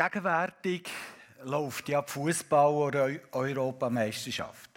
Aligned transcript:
Gegenwärtig 0.00 0.88
läuft 1.44 1.86
ja 1.90 2.00
die 2.00 2.10
Fußball- 2.10 2.72
oder 2.72 3.10
Europameisterschaft. 3.32 4.70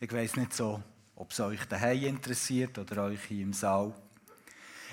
Ich 0.00 0.12
weiß 0.12 0.34
nicht 0.34 0.52
so, 0.52 0.82
ob 1.14 1.30
es 1.30 1.38
euch 1.38 1.64
daheim 1.66 2.02
interessiert 2.02 2.76
oder 2.76 3.04
euch 3.04 3.22
hier 3.28 3.44
im 3.44 3.52
Saal. 3.52 3.94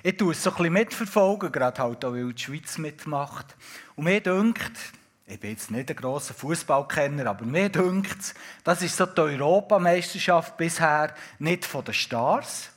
Ich 0.04 0.18
tue 0.18 0.34
es 0.34 0.44
so 0.44 0.52
ein 0.52 0.58
bisschen 0.58 0.74
mitverfolgen, 0.74 1.52
gerade 1.52 1.82
halt 1.82 2.06
auch, 2.06 2.12
weil 2.12 2.32
die 2.32 2.44
Schweiz 2.44 2.78
mitmacht. 2.78 3.56
Und 3.96 4.04
mir 4.04 4.22
dünkt, 4.22 4.78
ich 5.26 5.40
bin 5.40 5.50
jetzt 5.50 5.72
nicht 5.72 5.90
ein 5.90 5.96
grosser 5.96 6.36
Fußballkenner, 6.36 7.26
aber 7.26 7.46
mir 7.46 7.70
dünkt 7.70 8.36
das 8.64 8.84
ist 8.84 8.96
so 8.96 9.08
die 9.08 9.20
Europameisterschaft 9.20 10.58
bisher 10.58 11.16
nicht 11.40 11.66
von 11.66 11.84
den 11.84 11.96
Stars, 11.96 12.70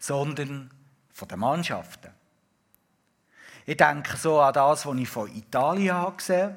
sondern 0.00 0.68
von 1.12 1.28
den 1.28 1.38
Mannschaften. 1.38 2.17
Ich 3.68 3.76
denke 3.76 4.16
so 4.16 4.40
an 4.40 4.54
das, 4.54 4.86
was 4.86 4.96
ich 4.96 5.08
von 5.10 5.30
Italien 5.36 5.94
habe 5.94 6.16
gesehen 6.16 6.56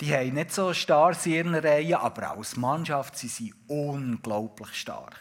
Die 0.00 0.12
haben 0.12 0.32
nicht 0.32 0.52
so 0.52 0.74
Stars 0.74 1.24
in 1.24 1.32
ihren 1.34 1.54
Reihen, 1.54 1.94
aber 1.94 2.32
als 2.32 2.56
Mannschaft 2.56 3.16
sind 3.16 3.30
sie 3.30 3.54
unglaublich 3.68 4.74
stark. 4.74 5.20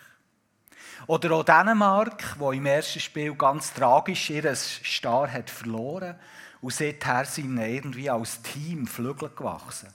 Oder 1.05 1.34
auch 1.34 1.43
Dänemark, 1.43 2.39
wo 2.39 2.52
im 2.52 2.65
ersten 2.65 2.99
Spiel 2.99 3.35
ganz 3.35 3.71
tragisch 3.71 4.31
ihr 4.31 4.55
Star 4.55 5.31
hat 5.31 5.52
verloren 5.52 6.15
und 6.59 6.73
seither 6.73 7.26
sind 7.26 7.59
irgendwie 7.59 8.09
als 8.09 8.41
Team 8.41 8.88
Flügel 8.88 9.29
gewachsen. 9.29 9.93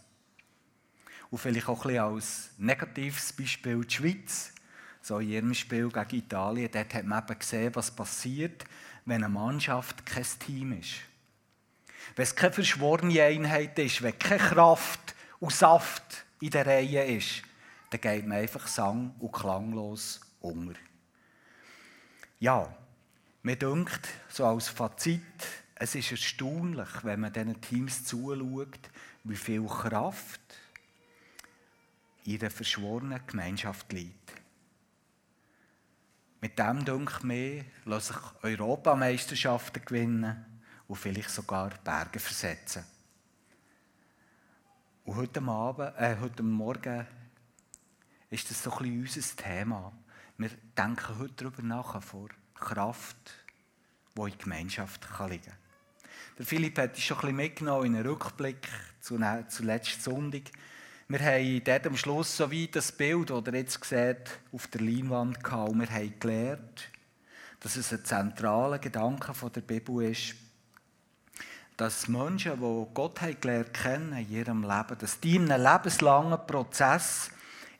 Und 1.30 1.38
vielleicht 1.38 1.68
auch 1.68 1.84
ein 1.86 1.88
bisschen 1.88 2.04
als 2.04 2.50
negatives 2.56 3.32
Beispiel 3.32 3.84
die 3.84 3.92
Schweiz. 3.92 4.52
So 5.02 5.18
in 5.18 5.30
ihrem 5.30 5.54
Spiel 5.54 5.88
gegen 5.88 6.18
Italien, 6.18 6.70
dort 6.72 6.94
hat 6.94 7.04
man 7.04 7.24
eben 7.24 7.36
gesehen, 7.36 7.74
was 7.74 7.90
passiert, 7.90 8.64
wenn 9.04 9.24
eine 9.24 9.28
Mannschaft 9.28 10.06
kein 10.06 10.24
Team 10.38 10.78
ist. 10.78 11.00
Wenn 12.14 12.22
es 12.22 12.36
keine 12.36 12.52
verschworene 12.52 13.22
Einheit 13.22 13.78
ist, 13.78 14.02
wenn 14.02 14.18
keine 14.18 14.42
Kraft 14.42 15.14
und 15.40 15.52
Saft 15.52 16.24
in 16.40 16.50
der 16.50 16.66
Reihe 16.66 17.04
ist, 17.04 17.42
dann 17.90 18.00
geht 18.00 18.26
man 18.26 18.38
einfach 18.38 18.66
sang- 18.66 19.14
und 19.18 19.32
klanglos 19.32 20.20
unter. 20.40 20.78
Ja, 22.38 22.74
mir 23.42 23.56
denkt, 23.56 24.08
so 24.28 24.44
als 24.44 24.68
Fazit, 24.68 25.22
es 25.74 25.94
ist 25.94 26.10
erstaunlich, 26.10 26.88
wenn 27.02 27.20
man 27.20 27.32
diesen 27.32 27.60
Teams 27.60 28.04
zuschaut, 28.04 28.90
wie 29.24 29.36
viel 29.36 29.66
Kraft 29.66 30.40
in 32.24 32.38
der 32.38 32.50
verschworenen 32.50 33.20
Gemeinschaft 33.26 33.92
liegt. 33.92 34.32
Mit 36.40 36.58
dem, 36.58 36.84
denke 36.84 37.26
mir, 37.26 37.64
lassen 37.84 38.14
sich 38.14 38.22
Europameisterschaften 38.42 39.84
gewinnen 39.84 40.55
und 40.88 40.96
vielleicht 40.96 41.30
sogar 41.30 41.70
Berge 41.84 42.18
versetzen. 42.18 42.84
Und 45.04 45.16
heute, 45.16 45.40
Abend, 45.42 45.92
äh, 45.98 46.16
heute 46.20 46.42
Morgen 46.42 47.06
ist 48.30 48.50
das 48.50 48.62
so 48.62 48.72
ein 48.72 48.78
bisschen 48.78 49.00
unser 49.00 49.36
Thema. 49.36 49.92
Wir 50.36 50.50
denken 50.76 51.18
heute 51.18 51.34
darüber 51.34 51.62
nach, 51.62 52.02
vor 52.02 52.28
Kraft, 52.54 53.16
die 54.16 54.20
in 54.22 54.38
Gemeinschaft 54.38 55.06
liegen 55.28 55.44
kann. 55.44 55.56
Der 56.38 56.46
Philipp 56.46 56.78
hat 56.78 56.94
uns 56.94 57.02
schon 57.02 57.16
ein 57.18 57.20
bisschen 57.20 57.36
mitgenommen 57.36 57.86
in 57.86 57.96
einen 57.96 58.06
Rückblick 58.06 58.68
zu, 59.00 59.18
zu 59.48 59.62
letzten 59.62 60.02
Sonntag. 60.02 60.42
Wir 61.08 61.20
haben 61.20 61.62
dort 61.62 61.86
am 61.86 61.96
Schluss 61.96 62.36
so 62.36 62.50
wie 62.50 62.66
das 62.66 62.90
Bild, 62.90 63.30
das 63.30 63.46
ihr 63.46 63.54
jetzt 63.54 63.84
seht, 63.84 64.40
auf 64.52 64.66
der 64.66 64.80
Leinwand 64.80 65.42
gehabt. 65.42 65.70
Und 65.70 65.80
wir 65.80 65.88
haben 65.88 66.18
gelernt, 66.18 66.90
dass 67.60 67.76
es 67.76 67.92
ein 67.92 68.04
zentraler 68.04 68.80
Gedanke 68.80 69.32
der 69.50 69.60
Bibel 69.60 70.10
ist, 70.10 70.34
dass 71.76 72.08
Menschen, 72.08 72.58
die 72.58 72.86
Gott 72.94 73.20
gelernt 73.40 73.74
kennen 73.74 74.12
in 74.12 74.30
ihrem 74.30 74.62
Leben, 74.62 74.98
dass 74.98 75.20
die 75.20 75.36
in 75.36 75.50
einem 75.50 75.62
lebenslangen 75.62 76.46
Prozess 76.46 77.30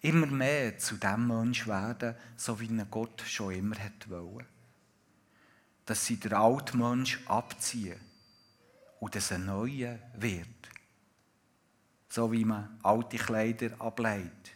immer 0.02 0.26
mehr 0.26 0.78
zu 0.78 0.96
dem 0.96 1.26
Mensch 1.26 1.66
werden, 1.66 2.14
so 2.36 2.60
wie 2.60 2.66
ihn 2.66 2.86
Gott 2.90 3.22
schon 3.22 3.54
immer 3.54 3.76
hat 3.76 4.08
wollen. 4.10 4.46
Dass 5.86 6.04
sie 6.04 6.18
den 6.18 6.34
alten 6.34 6.78
Mensch 6.78 7.20
abziehen 7.26 8.00
und 9.00 9.14
dass 9.14 9.32
ein 9.32 9.46
neuer 9.46 9.98
wird. 10.14 10.46
So 12.08 12.30
wie 12.32 12.44
man 12.44 12.78
alte 12.82 13.16
Kleider 13.16 13.80
ablegt 13.80 14.52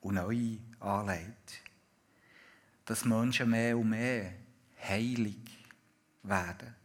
und 0.00 0.14
neue 0.14 0.58
anlegt. 0.78 1.62
Dass 2.84 3.04
Menschen 3.04 3.50
mehr 3.50 3.76
und 3.76 3.88
mehr 3.88 4.32
heilig 4.88 5.38
werden 6.22 6.81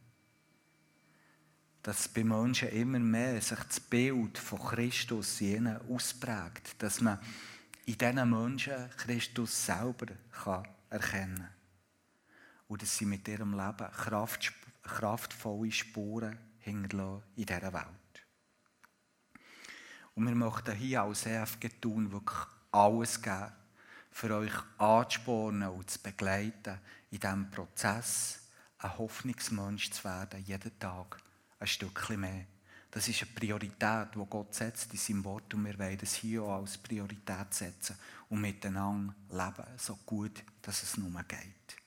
dass 1.87 2.09
bei 2.09 2.21
Menschen 2.21 2.67
immer 2.67 2.99
mehr 2.99 3.41
sich 3.41 3.59
das 3.59 3.79
Bild 3.79 4.37
von 4.37 4.59
Christus 4.59 5.39
ihnen 5.39 5.79
ausprägt, 5.89 6.75
dass 6.79 6.99
man 6.99 7.17
in 7.85 7.97
diesen 7.97 8.29
Menschen 8.29 8.89
Christus 8.97 9.65
selber 9.65 10.07
kann 10.43 10.67
erkennen 10.89 11.37
kann. 11.37 11.49
Und 12.67 12.81
dass 12.81 12.97
sie 12.97 13.05
mit 13.05 13.25
ihrem 13.29 13.53
Leben 13.53 13.89
Kraft, 13.89 14.51
kraftvolle 14.83 15.71
Spuren 15.71 16.37
hinterlassen 16.59 17.23
in 17.37 17.45
dieser 17.45 17.71
Welt. 17.71 18.25
Und 20.13 20.27
wir 20.27 20.35
möchten 20.35 20.75
hier 20.75 21.03
als 21.03 21.25
EFG 21.25 21.69
tun, 21.79 22.11
wirklich 22.11 22.47
alles 22.69 23.21
geben, 23.21 23.53
für 24.11 24.35
euch 24.35 24.55
anzuspornen 24.77 25.69
und 25.69 25.89
zu 25.89 25.99
begleiten, 25.99 26.81
in 27.11 27.21
diesem 27.21 27.49
Prozess 27.49 28.41
ein 28.79 28.97
Hoffnungsmensch 28.97 29.89
zu 29.91 30.03
werden, 30.03 30.43
jeden 30.43 30.77
Tag 30.79 31.21
ein 31.59 31.67
Stückchen 31.67 32.19
mehr. 32.19 32.45
Das 32.91 33.07
ist 33.07 33.21
eine 33.21 33.31
Priorität, 33.31 34.15
die 34.15 34.25
Gott 34.29 34.53
setzt 34.53 34.91
in 34.93 34.99
seinem 34.99 35.25
Wort 35.25 35.53
und 35.53 35.65
wir 35.65 35.77
wollen 35.77 35.99
es 36.01 36.15
hier 36.15 36.43
auch 36.43 36.61
als 36.61 36.77
Priorität 36.77 37.53
setzen 37.53 37.97
und 38.29 38.41
miteinander 38.41 39.13
leben, 39.29 39.77
so 39.77 39.97
gut, 40.05 40.43
dass 40.61 40.83
es 40.83 40.97
nur 40.97 41.11
geht. 41.23 41.77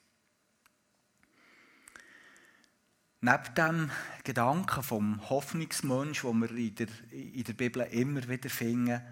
Neben 3.22 3.54
dem 3.54 3.91
Gedanken 4.25 4.82
vom 4.82 5.28
Hoffnungsmensch, 5.28 6.22
den 6.22 6.41
wir 6.41 6.50
in 6.52 6.75
der, 6.75 6.88
in 7.10 7.44
der 7.44 7.52
Bibel 7.52 7.82
immer 7.82 8.26
wieder 8.28 8.48
finden, 8.48 9.02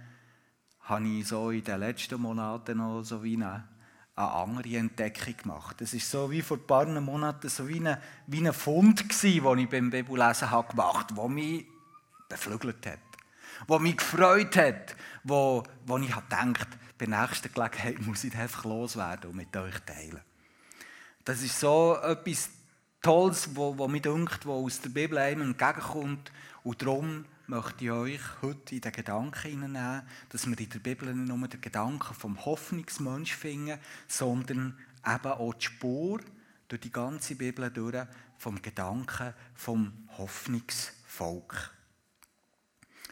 habe 0.80 1.08
ich 1.08 1.28
so 1.28 1.50
in 1.50 1.64
den 1.64 1.80
letzten 1.80 2.20
Monaten 2.20 2.78
noch 2.78 3.02
so 3.02 3.22
wie 3.22 3.36
eine 3.36 3.69
eine 4.19 4.33
andere 4.33 4.77
Entdeckung 4.77 5.37
gemacht. 5.37 5.81
Es 5.81 5.95
ist 5.95 6.11
so 6.11 6.31
wie 6.31 6.43
vor 6.43 6.56
ein 6.56 6.67
paar 6.67 6.87
Monaten 6.87 7.49
so 7.49 7.69
wie 7.69 7.81
ein, 7.87 7.97
wie 8.27 8.47
ein 8.47 8.53
Fund 8.53 9.23
den 9.23 9.59
ich 9.59 9.69
beim 9.69 9.91
Bibellesen 9.91 10.51
habe 10.51 10.77
der 11.15 11.29
mich 11.29 11.67
beflügelt 12.29 12.84
hat, 12.87 12.99
der 13.69 13.79
mich 13.79 13.97
gefreut 13.97 14.56
hat, 14.56 14.97
wo, 15.23 15.62
wo 15.87 15.99
ich 15.99 16.15
habe 16.15 16.27
bei 16.99 17.06
der 17.06 17.21
nächsten 17.21 17.53
Gelegenheit 17.53 18.01
muss 18.06 18.25
ich 18.25 18.37
einfach 18.37 18.65
loswerden 18.65 19.31
und 19.31 19.37
mit 19.37 19.56
euch 19.56 19.79
teilen. 19.87 20.21
Das 21.25 21.43
ist 21.43 21.59
so 21.59 21.97
etwas 22.03 22.50
Tolles, 23.00 23.50
wo, 23.55 23.79
wo 23.79 23.87
mir 23.87 24.00
denkt, 24.00 24.45
wo 24.45 24.65
aus 24.65 24.81
der 24.81 24.89
Bibel 24.89 25.19
einem 25.19 25.43
entgegenkommt 25.43 26.33
und 26.65 26.83
darum 26.83 27.25
möchte 27.48 27.84
ich 27.84 27.91
euch 27.91 28.20
heute 28.42 28.75
in 28.75 28.82
den 28.82 28.92
Gedanken 28.92 29.50
hineinnehmen, 29.50 30.03
dass 30.28 30.47
wir 30.47 30.59
in 30.59 30.69
der 30.69 30.78
Bibel 30.78 31.14
nicht 31.14 31.28
nur 31.28 31.48
den 31.48 31.60
Gedanken 31.60 32.14
vom 32.14 32.44
Hoffnungsmensch 32.44 33.34
finden, 33.34 33.78
sondern 34.06 34.78
eben 35.06 35.32
auch 35.32 35.54
die 35.54 35.64
Spur 35.64 36.20
durch 36.69 36.81
die 36.82 36.92
ganze 36.92 37.34
Bibel 37.37 37.70
durch 37.70 38.06
vom 38.37 38.60
Gedanken 38.60 39.32
vom 39.54 39.92
Hoffnungsvolk. 40.19 41.72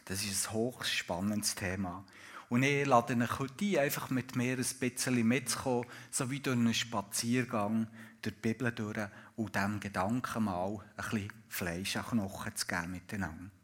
Das 0.05 0.23
ist 0.23 0.49
ein 0.49 0.53
hochspannendes 0.53 1.55
Thema. 1.55 2.05
Und 2.49 2.63
ich 2.63 2.87
lade 2.87 3.17
euch 3.17 3.39
heute 3.39 3.65
ein, 3.65 3.79
einfach 3.79 4.11
mit 4.11 4.37
mir 4.37 4.57
ein 4.57 4.65
bisschen 4.79 5.27
mitzukommen, 5.27 5.87
so 6.11 6.31
wie 6.31 6.41
durch 6.41 6.57
einen 6.57 6.75
Spaziergang 6.75 7.89
durch 8.21 8.35
die 8.35 8.41
Bibel 8.41 8.71
durch 8.71 9.09
und 9.37 9.55
diesem 9.55 9.81
Gedanken 9.81 10.45
mal 10.45 10.79
ein 10.97 11.11
bisschen 11.11 11.33
Fleisch 11.49 11.97
an 11.97 12.05
Knochen 12.05 12.55
zu 12.55 12.67
geben 12.67 12.93
miteinander. 12.93 13.56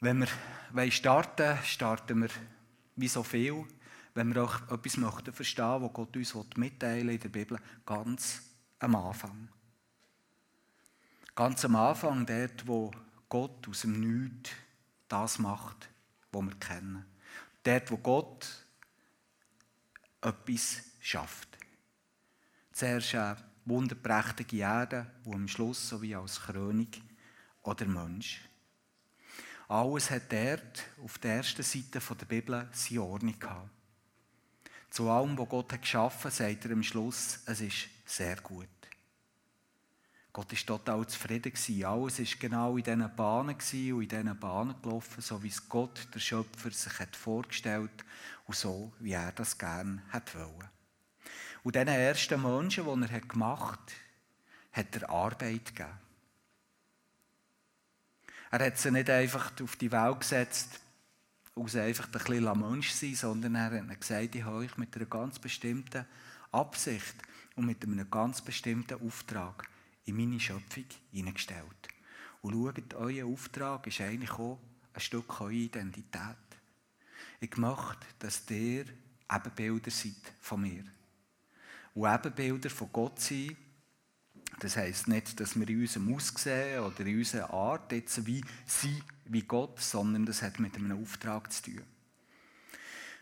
Wenn 0.00 0.26
wir 0.72 0.90
starten 0.90 1.56
starten 1.64 2.22
wir 2.22 2.30
wie 2.96 3.08
so 3.08 3.22
viel, 3.22 3.64
wenn 4.14 4.34
wir 4.34 4.44
auch 4.44 4.70
etwas 4.70 4.96
möchten 4.96 5.32
verstehen, 5.32 5.82
was 5.82 5.92
Gott 5.92 6.16
uns 6.16 6.34
mitteilen 6.56 7.08
in 7.08 7.20
der 7.20 7.28
Bibel, 7.28 7.58
ganz 7.84 8.42
am 8.78 8.94
Anfang. 8.94 9.48
Ganz 11.34 11.64
am 11.64 11.76
Anfang, 11.76 12.24
dort, 12.24 12.66
wo 12.66 12.90
Gott 13.28 13.68
aus 13.68 13.82
dem 13.82 14.00
Nichts 14.00 14.50
das 15.08 15.38
macht, 15.38 15.88
was 16.32 16.44
wir 16.44 16.54
kennen. 16.54 17.04
Dort, 17.62 17.90
wo 17.90 17.96
Gott 17.98 18.66
etwas 20.20 20.82
schafft. 21.00 21.58
Zuerst 22.72 23.14
eine 23.14 23.36
wunderprächtige 23.64 24.58
Erde 24.58 25.10
und 25.24 25.34
am 25.34 25.48
Schluss 25.48 25.88
so 25.88 26.00
wie 26.00 26.14
als 26.14 26.40
Krönung 26.40 26.88
oder 27.62 27.86
Mensch. 27.86 28.40
Alles 29.68 30.10
hat 30.10 30.32
dort 30.32 30.84
auf 31.02 31.18
der 31.18 31.36
ersten 31.36 31.62
Seite 31.62 32.00
der 32.00 32.26
Bibel 32.26 32.68
seine 32.72 33.02
Ordnung 33.02 33.38
gehabt. 33.38 33.70
Zu 34.90 35.10
allem, 35.10 35.36
was 35.36 35.48
Gott 35.48 35.72
hat 35.72 35.82
geschaffen 35.82 36.30
hat, 36.30 36.34
sagt 36.34 36.64
er 36.64 36.72
am 36.72 36.82
Schluss, 36.82 37.40
es 37.46 37.60
ist 37.60 37.88
sehr 38.04 38.36
gut. 38.36 38.68
Gott 40.32 40.52
war 40.52 40.78
total 40.78 41.06
zufrieden. 41.06 41.52
Alles 41.84 42.18
war 42.18 42.38
genau 42.38 42.76
in 42.76 42.84
diesen 42.84 43.16
Bahnen 43.16 43.56
und 43.56 44.02
in 44.02 44.08
diesen 44.08 44.38
Bahnen 44.38 44.74
gelaufen, 44.82 45.22
so 45.22 45.42
wie 45.42 45.48
es 45.48 45.68
Gott, 45.68 46.08
der 46.14 46.20
Schöpfer, 46.20 46.70
sich 46.70 46.98
hat 46.98 47.16
vorgestellt 47.16 48.04
und 48.46 48.54
so, 48.54 48.92
wie 49.00 49.12
er 49.12 49.32
das 49.32 49.56
gerne 49.56 50.02
wollte. 50.12 50.70
Und 51.64 51.74
diesen 51.74 51.88
ersten 51.88 52.42
Menschen, 52.42 52.84
die 52.84 53.12
er 53.12 53.20
gemacht 53.22 53.80
hat, 54.72 54.86
hat 54.86 55.02
er 55.02 55.10
Arbeit 55.10 55.74
gegeben. 55.74 56.05
Er 58.50 58.66
hat 58.66 58.78
sie 58.78 58.90
nicht 58.90 59.10
einfach 59.10 59.52
auf 59.60 59.76
die 59.76 59.90
Welt 59.90 60.20
gesetzt, 60.20 60.80
aus 61.54 61.74
einfach 61.74 62.06
ein 62.06 62.12
bisschen 62.12 62.60
Mensch 62.60 62.90
sein, 62.90 63.14
sondern 63.14 63.54
er 63.54 63.70
hat 63.70 64.00
gesagt, 64.00 64.34
ich 64.34 64.44
habe 64.44 64.58
euch 64.58 64.76
mit 64.76 64.94
einer 64.94 65.06
ganz 65.06 65.38
bestimmten 65.38 66.04
Absicht 66.52 67.14
und 67.56 67.66
mit 67.66 67.82
einem 67.82 68.08
ganz 68.10 68.42
bestimmten 68.42 69.00
Auftrag 69.02 69.68
in 70.04 70.16
meine 70.16 70.38
Schöpfung 70.38 70.84
hineingestellt. 71.12 71.88
Und 72.42 72.52
schaut, 72.52 72.94
euer 72.94 73.26
Auftrag 73.26 73.86
ist 73.86 74.00
eigentlich 74.00 74.32
auch 74.32 74.60
ein 74.92 75.00
Stück 75.00 75.40
eurer 75.40 75.50
Identität. 75.50 76.36
Ich 77.40 77.56
möchte, 77.56 78.06
dass 78.18 78.48
ihr 78.50 78.84
Ebenbilder 79.30 79.90
seid 79.90 80.14
von 80.40 80.60
mir. 80.60 80.84
Und 81.94 82.14
Ebenbilder 82.14 82.70
von 82.70 82.92
Gott 82.92 83.20
sein, 83.20 83.56
das 84.60 84.76
heisst 84.76 85.08
nicht, 85.08 85.38
dass 85.40 85.58
wir 85.58 85.68
in 85.68 85.80
unserem 85.80 86.14
Aussehen 86.14 86.80
oder 86.80 87.00
in 87.00 87.18
unserer 87.18 87.50
Art 87.50 87.92
jetzt 87.92 88.26
wie 88.26 88.42
sind 88.66 89.02
wie 89.26 89.42
Gott, 89.42 89.80
sondern 89.80 90.24
das 90.24 90.42
hat 90.42 90.60
mit 90.60 90.76
einem 90.76 91.02
Auftrag 91.02 91.52
zu 91.52 91.62
tun. 91.64 91.82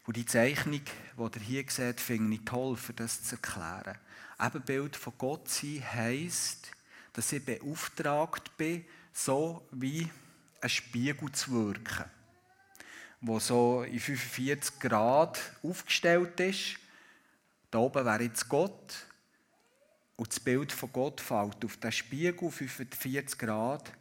Und 0.07 0.17
die 0.17 0.27
Zeichnung, 0.27 0.83
die 1.17 1.39
ihr 1.39 1.41
hier 1.41 1.65
seht, 1.69 2.01
finde 2.01 2.35
ich 2.35 2.45
toll, 2.45 2.77
für 2.77 2.93
das 2.93 3.25
zu 3.25 3.37
erklären. 3.37 3.99
Ebenbild 4.39 4.97
von 4.97 5.15
Gott 5.17 5.49
sein 5.49 5.83
heisst, 5.95 6.71
dass 7.15 7.33
ich 7.33 7.45
beauftragt 7.45 8.57
bin, 8.57 8.85
so 9.13 9.67
wie 9.71 10.09
ein 10.61 10.69
Spiegel 10.69 11.33
zu 11.33 11.53
wirken, 11.53 12.05
wo 13.21 13.39
so 13.39 13.83
in 13.83 14.01
45 14.01 14.81
Grad 14.81 15.39
aufgestellt 15.63 16.39
ist. 16.41 16.77
Da 17.71 17.79
oben 17.79 18.05
wäre 18.05 18.25
jetzt 18.25 18.49
Gott 18.49 19.07
und 20.17 20.29
das 20.29 20.41
Bild 20.41 20.73
von 20.73 20.93
Gott 20.93 21.21
fällt 21.21 21.65
auf 21.65 21.77
den 21.77 21.93
Spiegel 21.93 22.51
45 22.51 23.39
Grad 23.39 23.93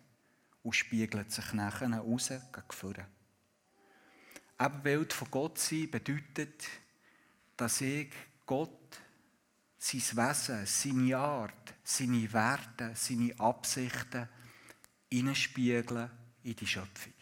und 0.62 0.76
spiegelt 0.76 1.32
sich 1.32 1.54
nachher 1.54 1.92
raus 1.92 2.30
gegen 2.30 2.72
vorne. 2.72 3.08
Ebenbild 4.60 5.14
von 5.14 5.32
Gott 5.32 5.58
sein 5.58 5.90
bedeutet, 5.90 6.64
dass 7.58 7.82
ich 7.82 8.12
Gott 8.46 9.02
sein 9.78 10.02
Wesen, 10.02 10.66
seine 10.66 11.18
Art, 11.18 11.74
seine 11.84 12.32
Werte, 12.32 12.92
seine 12.96 13.38
Absichten 13.40 14.30
hineinspiegeln 15.12 16.10
in 16.44 16.56
die 16.56 16.68
Schöpfung. 16.68 17.13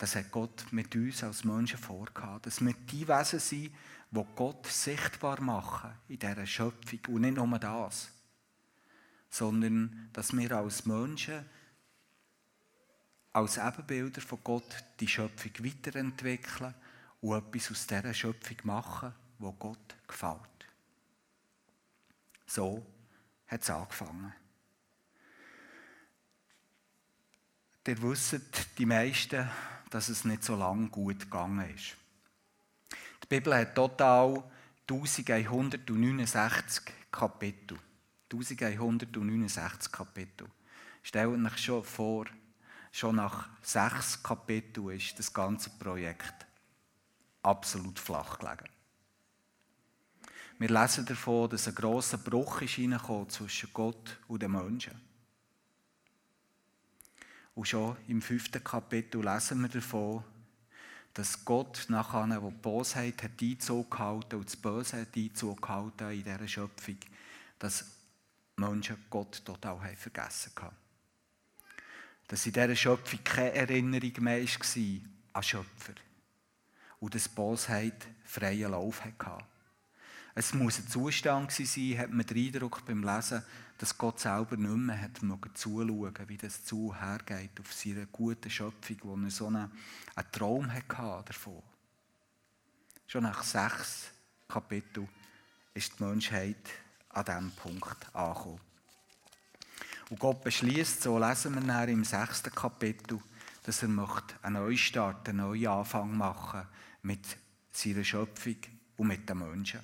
Das 0.00 0.16
hat 0.16 0.30
Gott 0.30 0.64
mit 0.70 0.96
uns 0.96 1.22
als 1.22 1.44
Menschen 1.44 1.76
vorgehabt, 1.76 2.46
dass 2.46 2.64
wir 2.64 2.72
die 2.72 3.06
Wesen 3.06 3.38
sind, 3.38 3.70
die 4.10 4.24
Gott 4.34 4.66
sichtbar 4.66 5.42
machen 5.42 5.92
in 6.08 6.18
dieser 6.18 6.46
Schöpfung. 6.46 7.00
Und 7.08 7.20
nicht 7.20 7.36
nur 7.36 7.58
das, 7.58 8.08
sondern 9.28 10.08
dass 10.14 10.34
wir 10.34 10.52
als 10.52 10.86
Menschen, 10.86 11.44
als 13.34 13.58
Ebenbilder 13.58 14.22
von 14.22 14.38
Gott 14.42 14.74
die 15.00 15.06
Schöpfung 15.06 15.52
weiterentwickeln 15.58 16.74
und 17.20 17.36
etwas 17.36 17.70
aus 17.70 17.86
dieser 17.86 18.14
Schöpfung 18.14 18.56
machen, 18.62 19.12
wo 19.38 19.52
Gott 19.52 19.96
gefällt. 20.08 20.38
So 22.46 22.86
hat 23.48 23.60
es 23.60 23.68
angefangen. 23.68 24.32
Ihr 27.86 28.02
wisst, 28.02 28.40
die 28.78 28.86
meisten, 28.86 29.48
dass 29.90 30.08
es 30.08 30.24
nicht 30.24 30.44
so 30.44 30.54
lange 30.54 30.88
gut 30.88 31.20
gegangen 31.20 31.74
ist. 31.74 31.96
Die 33.22 33.26
Bibel 33.28 33.54
hat 33.56 33.74
total 33.74 34.44
1169 34.88 36.84
Kapitel. 37.10 37.78
1169 38.32 39.90
Kapitel. 39.90 40.46
Stellt 41.02 41.44
euch 41.44 41.58
schon 41.58 41.82
vor, 41.82 42.26
schon 42.92 43.16
nach 43.16 43.48
sechs 43.62 44.22
Kapiteln 44.22 44.90
ist 44.90 45.18
das 45.18 45.32
ganze 45.32 45.70
Projekt 45.70 46.46
absolut 47.42 47.98
flach 47.98 48.38
gelegen. 48.38 48.68
Wir 50.58 50.68
lesen 50.68 51.06
davon, 51.06 51.48
dass 51.48 51.66
ein 51.66 51.74
grosser 51.74 52.18
Bruch 52.18 52.60
ist 52.60 52.74
zwischen 52.74 53.72
Gott 53.72 54.18
und 54.28 54.42
den 54.42 54.52
Menschen. 54.52 55.09
Und 57.54 57.68
schon 57.68 57.96
im 58.08 58.22
fünften 58.22 58.62
Kapitel 58.62 59.22
lesen 59.22 59.60
wir 59.60 59.68
davon, 59.68 60.24
dass 61.14 61.44
Gott 61.44 61.86
nachher, 61.88 62.42
wo 62.42 62.50
die 62.50 62.56
Bosheit 62.56 63.22
hat 63.22 63.42
Einzug 63.42 63.90
gehalten 63.90 64.36
und 64.36 64.46
das 64.46 64.56
Böse 64.56 65.00
hat 65.00 65.16
Einzug 65.16 65.60
gehalten 65.60 66.10
in 66.10 66.22
dieser 66.22 66.48
Schöpfung, 66.48 66.98
dass 67.58 67.84
Menschen 68.56 69.04
Gott 69.10 69.44
total 69.44 69.80
haben 69.80 69.96
vergessen 69.96 70.52
haben. 70.60 70.76
Dass 72.28 72.46
in 72.46 72.52
dieser 72.52 72.76
Schöpfung 72.76 73.24
keine 73.24 73.52
Erinnerung 73.54 74.12
mehr 74.20 74.42
war 74.42 75.10
an 75.32 75.42
Schöpfer. 75.42 75.94
Und 77.00 77.14
dass 77.14 77.28
Bosheit 77.28 78.06
freien 78.24 78.70
Lauf 78.70 79.04
hatte. 79.04 79.44
Es 80.40 80.54
muss 80.54 80.78
ein 80.78 80.88
Zustand 80.88 81.52
sein, 81.52 81.98
hat 81.98 82.12
man 82.12 82.24
den 82.24 82.46
Eindruck 82.46 82.82
beim 82.86 83.02
Lesen, 83.02 83.42
dass 83.76 83.98
Gott 83.98 84.20
selber 84.20 84.56
nicht 84.56 84.74
mehr 84.74 84.98
hat 84.98 85.20
zuschauen 85.52 86.14
wie 86.28 86.38
das 86.38 86.64
zu 86.64 86.98
hergeht 86.98 87.60
auf 87.60 87.70
seine 87.74 88.06
gute 88.06 88.48
Schöpfung, 88.48 88.96
wo 89.02 89.16
er 89.22 89.30
so 89.30 89.48
einen, 89.48 89.70
einen 90.14 90.32
Traum 90.32 90.72
hatte 90.72 91.24
davon. 91.26 91.62
Schon 93.06 93.24
nach 93.24 93.42
sechs 93.42 94.12
Kapiteln 94.48 95.10
ist 95.74 95.98
die 95.98 96.04
Menschheit 96.04 96.70
an 97.10 97.24
diesem 97.26 97.50
Punkt 97.50 98.14
angekommen. 98.14 98.60
Und 100.08 100.18
Gott 100.18 100.42
beschließt, 100.42 101.02
so 101.02 101.18
lesen 101.18 101.54
wir 101.54 101.60
dann 101.60 101.88
im 101.90 102.02
sechsten 102.02 102.50
Kapitel, 102.50 103.20
dass 103.64 103.82
er 103.82 103.90
einen 103.90 104.54
Neustart, 104.54 105.28
einen 105.28 105.36
neuen 105.36 105.66
Anfang 105.66 106.16
machen 106.16 106.66
mit 107.02 107.26
seiner 107.72 108.04
Schöpfung 108.04 108.56
und 108.96 109.06
mit 109.06 109.28
den 109.28 109.36
Menschen. 109.36 109.80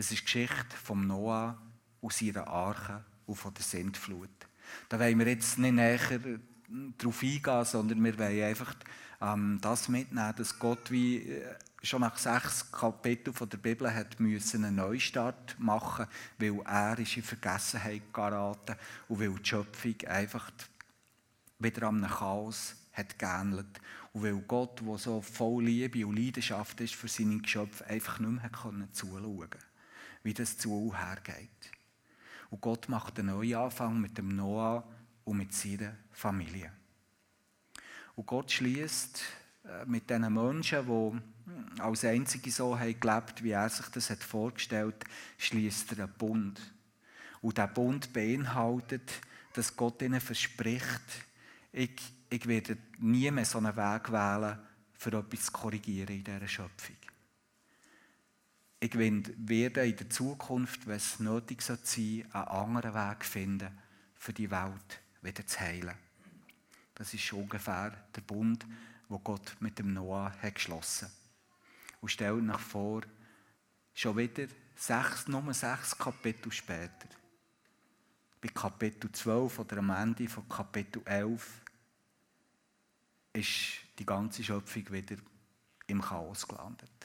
Es 0.00 0.10
ist 0.10 0.20
die 0.20 0.24
Geschichte 0.24 0.76
von 0.82 1.06
Noah 1.06 1.58
und 2.00 2.10
seiner 2.10 2.48
Arche 2.48 3.04
und 3.26 3.34
von 3.34 3.52
der 3.52 3.62
Sintflut. 3.62 4.30
Da 4.88 4.98
wollen 4.98 5.18
wir 5.18 5.28
jetzt 5.28 5.58
nicht 5.58 5.74
näher 5.74 5.98
darauf 6.96 7.22
eingehen, 7.22 7.64
sondern 7.66 8.02
wir 8.02 8.18
wollen 8.18 8.42
einfach 8.42 8.74
ähm, 9.20 9.58
das 9.60 9.90
mitnehmen, 9.90 10.34
dass 10.38 10.58
Gott 10.58 10.90
wie 10.90 11.18
äh, 11.18 11.54
schon 11.82 12.00
nach 12.00 12.16
sechs 12.16 12.72
Kapiteln 12.72 13.36
der 13.46 13.58
Bibel 13.58 13.94
hat 13.94 14.18
müssen 14.18 14.64
einen 14.64 14.76
Neustart 14.76 15.56
machen, 15.58 16.06
weil 16.38 16.62
er 16.64 16.98
ist 16.98 17.18
in 17.18 17.22
Vergessenheit 17.22 18.14
geraten 18.14 18.76
und 19.08 19.20
weil 19.20 19.34
die 19.34 19.46
Schöpfung 19.46 19.96
einfach 20.08 20.50
wieder 21.58 21.88
am 21.88 22.00
Chaos 22.08 22.74
hat 22.94 23.18
geähnelt 23.18 23.78
und 24.14 24.22
weil 24.22 24.40
Gott, 24.48 24.80
der 24.80 24.96
so 24.96 25.20
voll 25.20 25.64
Liebe 25.64 26.06
und 26.06 26.16
Leidenschaft 26.16 26.80
ist 26.80 26.94
für 26.94 27.08
seine 27.08 27.36
Geschöpfe, 27.36 27.86
einfach 27.86 28.18
nicht 28.18 28.30
mehr 28.30 28.92
zuschauen 28.94 29.36
konnte 29.36 29.69
wie 30.22 30.34
das 30.34 30.58
zu 30.58 30.94
hergeht. 30.96 31.70
Und 32.50 32.60
Gott 32.60 32.88
macht 32.88 33.18
einen 33.18 33.28
neuen 33.28 33.54
Anfang 33.54 34.00
mit 34.00 34.18
dem 34.18 34.34
Noah 34.34 34.84
und 35.24 35.38
mit 35.38 35.54
seiner 35.54 35.96
Familie. 36.12 36.72
Und 38.16 38.26
Gott 38.26 38.50
schließt 38.50 39.22
äh, 39.64 39.86
mit 39.86 40.10
diesen 40.10 40.32
Menschen, 40.32 40.84
die 40.84 41.50
hm, 41.50 41.80
als 41.80 42.04
einzige 42.04 42.50
so 42.50 42.78
haben 42.78 42.98
gelebt, 42.98 43.42
wie 43.42 43.52
er 43.52 43.68
sich 43.68 43.86
das 43.86 44.10
hat 44.10 44.22
vorgestellt, 44.22 45.04
schließt 45.38 45.92
er 45.92 46.04
einen 46.04 46.12
Bund. 46.18 46.60
Und 47.40 47.56
der 47.56 47.68
Bund 47.68 48.12
beinhaltet, 48.12 49.10
dass 49.54 49.76
Gott 49.76 50.02
ihnen 50.02 50.20
verspricht, 50.20 51.00
ich, 51.72 52.00
ich 52.28 52.46
werde 52.46 52.76
nie 52.98 53.30
mehr 53.30 53.44
so 53.44 53.58
einen 53.58 53.76
Weg 53.76 54.12
wählen, 54.12 54.58
für 54.92 55.16
etwas 55.16 55.46
zu 55.46 55.52
korrigieren 55.52 56.16
in 56.16 56.24
dieser 56.24 56.48
Schöpfung 56.48 56.96
ich 58.80 58.94
werde 58.98 59.86
in 59.86 59.96
der 59.96 60.08
Zukunft, 60.08 60.86
wenn 60.86 60.96
es 60.96 61.20
nötig 61.20 61.60
sein 61.60 62.24
einen 62.32 62.48
anderen 62.48 62.94
Weg 62.94 63.24
finden, 63.24 63.78
für 64.14 64.32
die 64.32 64.50
Welt 64.50 65.00
wieder 65.20 65.46
zu 65.46 65.60
heilen. 65.60 65.94
Das 66.94 67.12
ist 67.12 67.32
ungefähr 67.32 67.90
der 68.14 68.20
Bund, 68.22 68.66
wo 69.08 69.18
Gott 69.18 69.56
mit 69.60 69.78
dem 69.78 69.92
Noah 69.92 70.32
hat 70.42 70.54
geschlossen 70.54 71.08
hat. 71.08 71.14
Und 72.00 72.08
stellt 72.10 72.42
nach 72.42 72.60
vor, 72.60 73.02
schon 73.92 74.16
wieder 74.16 74.46
sechs, 74.76 75.28
nur 75.28 75.52
sechs 75.52 75.96
Kapitel 75.96 76.50
später, 76.50 77.08
bei 78.40 78.48
Kapitel 78.48 79.12
12 79.12 79.58
oder 79.58 79.78
am 79.78 79.90
Ende 79.90 80.26
von 80.26 80.48
Kapitel 80.48 81.02
11, 81.04 81.60
ist 83.34 83.52
die 83.98 84.06
ganze 84.06 84.42
Schöpfung 84.42 84.90
wieder 84.90 85.16
im 85.86 86.00
Chaos 86.00 86.48
gelandet. 86.48 86.99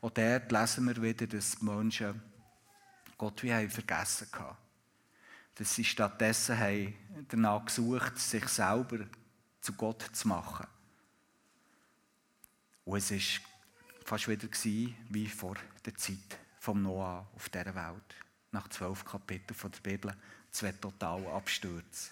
Auch 0.00 0.10
dort 0.10 0.50
lesen 0.50 0.86
wir 0.86 1.02
wieder, 1.02 1.26
dass 1.26 1.56
die 1.56 1.64
Menschen 1.64 2.22
Gott 3.18 3.42
wie 3.42 3.52
haben 3.52 3.68
vergessen 3.68 4.28
hatten. 4.32 4.56
Dass 5.56 5.74
sie 5.74 5.84
stattdessen 5.84 6.58
haben 6.58 6.94
danach 7.28 7.66
gesucht, 7.66 8.18
sich 8.18 8.48
selber 8.48 9.04
zu 9.60 9.74
Gott 9.74 10.02
zu 10.12 10.28
machen. 10.28 10.66
Und 12.84 12.96
es 12.96 13.10
war 13.10 13.18
fast 14.06 14.28
wieder 14.28 14.48
wie 15.10 15.26
vor 15.26 15.56
der 15.84 15.94
Zeit 15.96 16.38
vom 16.58 16.82
Noah 16.82 17.28
auf 17.34 17.48
dieser 17.50 17.74
Welt. 17.74 18.16
Nach 18.52 18.68
zwölf 18.68 19.04
Kapiteln 19.04 19.70
der 19.70 19.80
Bibel, 19.80 20.16
zwei 20.50 20.72
total 20.72 21.26
Abstürze. 21.26 22.10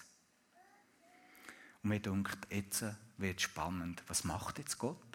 Und 1.81 1.89
mir 1.89 1.99
denkt, 1.99 2.37
jetzt 2.51 2.85
wird 3.17 3.37
es 3.37 3.43
spannend. 3.43 4.03
Was 4.07 4.23
macht 4.23 4.59
jetzt 4.59 4.77
Gott? 4.77 5.08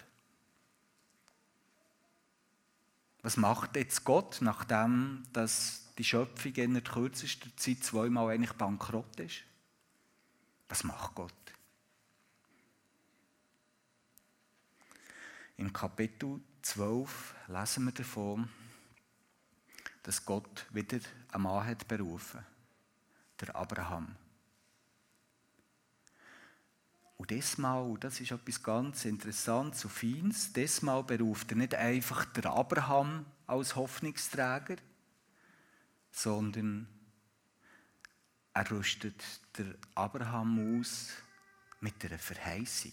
Was 3.25 3.39
macht 3.39 3.75
jetzt 3.77 4.05
Gott, 4.05 4.43
nachdem 4.43 5.23
dass 5.33 5.95
die 5.97 6.05
Schöpfung 6.05 6.53
in 6.57 6.75
der 6.75 6.83
kürzesten 6.83 7.57
Zeit 7.57 7.83
zweimal 7.83 8.29
eigentlich 8.29 8.53
bankrott 8.53 9.19
ist? 9.19 9.45
Was 10.69 10.85
macht 10.85 11.15
Gott? 11.15 11.33
Im 15.57 15.73
Kapitel 15.73 16.39
12 16.61 17.35
lesen 17.49 17.85
wir 17.87 17.93
davon, 17.93 18.51
dass 20.03 20.23
Gott 20.27 20.67
wieder 20.69 20.99
einen 21.33 21.43
Mann 21.45 21.67
hat 21.67 21.89
berufen, 21.89 22.45
der 23.41 23.57
Abraham. 23.57 24.17
Und 27.25 27.31
diesmal, 27.31 27.97
das 28.01 28.21
ist 28.21 28.33
etwas 28.33 28.63
ganz 28.63 29.07
Interessantes 29.07 29.87
und 29.87 29.91
Feines, 29.91 30.53
diesmal 30.53 31.03
beruft 31.05 31.53
er 31.53 31.57
nicht 31.57 31.75
einfach 31.75 32.27
der 32.27 32.51
Abraham 32.51 33.25
als 33.47 33.77
Hoffnungsträger, 33.77 34.77
sondern 36.11 36.87
er 38.53 38.71
rüstet 38.71 39.25
der 39.57 39.75
Abraham 39.95 40.79
aus 40.79 41.13
mit 41.81 41.95
einer 42.05 42.19
Verheißung. 42.19 42.93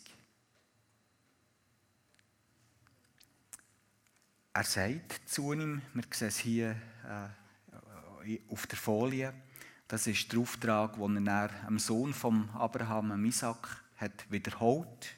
Er 4.53 4.63
sagt 4.63 5.27
zu 5.27 5.51
ihm, 5.51 5.81
wir 5.93 6.05
sehen 6.09 6.27
es 6.29 6.37
hier 6.37 6.81
äh, 8.25 8.39
auf 8.47 8.65
der 8.65 8.77
Folie, 8.77 9.33
das 9.89 10.07
ist 10.07 10.31
der 10.31 10.39
Auftrag, 10.39 10.95
den 10.95 11.27
er 11.27 11.49
am 11.67 11.77
Sohn 11.77 12.13
von 12.13 12.49
Abraham, 12.51 13.25
Isaac, 13.25 13.80
hat 14.01 14.31
wiederholt. 14.31 15.15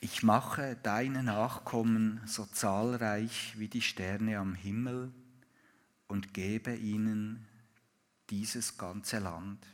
Ich 0.00 0.22
mache 0.22 0.76
deine 0.82 1.22
Nachkommen 1.22 2.22
so 2.26 2.46
zahlreich 2.46 3.58
wie 3.58 3.68
die 3.68 3.82
Sterne 3.82 4.38
am 4.38 4.54
Himmel 4.54 5.12
und 6.08 6.32
gebe 6.32 6.74
ihnen 6.74 7.46
dieses 8.30 8.78
ganze 8.78 9.18
Land. 9.18 9.66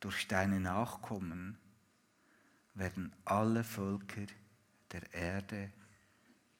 Durch 0.00 0.26
deine 0.26 0.58
Nachkommen 0.58 1.56
werden 2.74 3.14
alle 3.24 3.62
Völker 3.62 4.26
der 4.90 5.12
Erde 5.14 5.70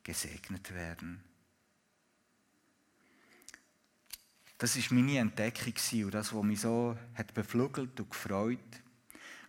gesegnet 0.04 0.72
werden. 0.72 1.25
Das 4.60 4.76
ist 4.76 4.90
meine 4.90 5.16
Entdeckung 5.16 5.72
und 6.04 6.10
das, 6.10 6.34
was 6.34 6.42
mich 6.42 6.60
so 6.60 6.94
hat 7.14 7.32
beflügelt 7.32 7.98
und 7.98 8.10
gefreut. 8.10 8.58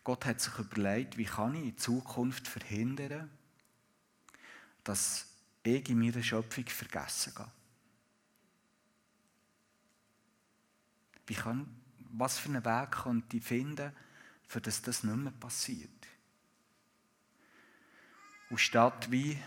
Gott 0.05 0.25
hat 0.25 0.39
sich 0.39 0.57
überlegt, 0.57 1.17
wie 1.17 1.25
kann 1.25 1.53
ich 1.53 1.65
in 1.65 1.77
Zukunft 1.77 2.47
verhindern, 2.47 3.29
dass 4.85 5.27
ich 5.63 5.89
in 5.89 5.99
meiner 5.99 6.23
Schöpfung 6.23 6.65
vergessen 6.65 7.33
gehe. 7.35 7.51
Wie 11.27 11.35
kann, 11.35 11.67
was 12.13 12.39
für 12.39 12.47
einen 12.47 12.63
Weg 12.63 12.91
könnte 12.91 13.35
ich 13.35 13.43
finden, 13.43 13.91
für 14.47 14.61
das 14.61 14.81
das 14.81 15.03
nicht 15.03 15.17
mehr 15.17 15.33
passiert? 15.33 16.07
Und 18.49 18.59
statt 18.59 19.11
wie 19.11 19.37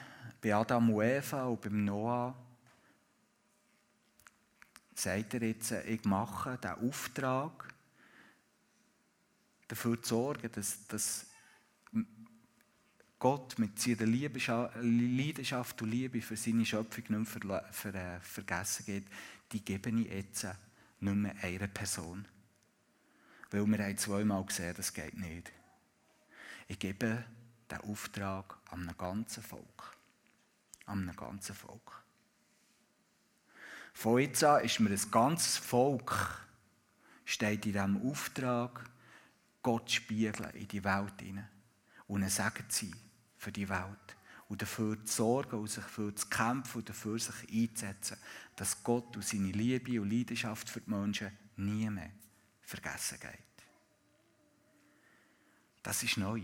bei 0.42 0.54
Adam 0.54 0.92
und 0.92 1.02
Eva 1.02 1.44
und 1.44 1.62
beim 1.62 1.86
Noah 1.86 2.36
sagt 4.94 5.34
er 5.34 5.42
jetzt, 5.42 5.72
ich 5.72 6.04
mache 6.04 6.58
den 6.58 6.88
Auftrag, 6.88 7.72
dafür 9.68 10.00
zu 10.02 10.08
sorgen, 10.08 10.50
dass, 10.52 10.86
dass 10.86 11.26
Gott 13.18 13.58
mit 13.58 13.80
seiner 13.80 14.06
Leidenschaft 14.06 15.80
und 15.80 15.90
Liebe 15.90 16.20
für 16.20 16.36
seine 16.36 16.66
Schöpfung 16.66 17.04
nicht 17.22 17.44
mehr 17.44 17.64
äh, 17.94 18.20
vergessen 18.20 18.84
geht, 18.84 19.06
die 19.50 19.64
gebe 19.64 19.90
ich 19.90 20.10
jetzt 20.10 20.46
nicht 21.00 21.14
mehr 21.14 21.34
einer 21.42 21.68
Person. 21.68 22.28
Weil 23.50 23.66
wir 23.66 23.78
haben 23.78 23.96
zweimal 23.96 24.44
gesehen, 24.44 24.74
das 24.76 24.92
geht 24.92 25.16
nicht. 25.16 25.50
Ich 26.68 26.78
gebe 26.78 27.24
den 27.70 27.78
Auftrag 27.78 28.58
an 28.70 28.82
einem 28.82 28.98
ganzen 28.98 29.42
Volk. 29.42 29.96
An 30.86 31.02
einem 31.02 31.16
ganzen 31.16 31.54
Volk. 31.54 32.03
Von 33.94 34.18
jetzt 34.18 34.44
an 34.44 34.62
ist 34.62 34.80
mir 34.80 34.90
ein 34.90 35.10
ganzes 35.10 35.56
Volk, 35.56 36.12
steht 37.24 37.64
in 37.64 37.72
diesem 37.72 38.10
Auftrag, 38.10 38.90
Gott 39.62 39.90
spiegeln 39.90 40.50
in 40.50 40.68
die 40.68 40.84
Welt 40.84 41.20
hinein 41.20 41.48
und 42.06 42.22
ein 42.22 42.28
Segen 42.28 42.66
sein 42.68 42.94
für 43.38 43.50
die 43.50 43.68
Welt 43.68 44.16
und 44.48 44.60
dafür 44.60 45.02
zu 45.06 45.14
sorgen 45.14 45.60
und 45.60 45.68
sich 45.68 45.84
dafür 45.84 46.14
zu 46.14 46.28
kämpfen 46.28 46.78
und 46.78 46.88
dafür 46.88 47.18
sich 47.18 47.50
einzusetzen, 47.50 48.18
dass 48.56 48.82
Gott 48.82 49.16
und 49.16 49.24
seine 49.24 49.52
Liebe 49.52 50.00
und 50.00 50.10
Leidenschaft 50.10 50.68
für 50.68 50.80
die 50.80 50.90
Menschen 50.90 51.32
nie 51.56 51.88
mehr 51.88 52.10
vergessen 52.60 53.20
geht. 53.20 53.66
Das 55.82 56.02
ist 56.02 56.18
neu. 56.18 56.42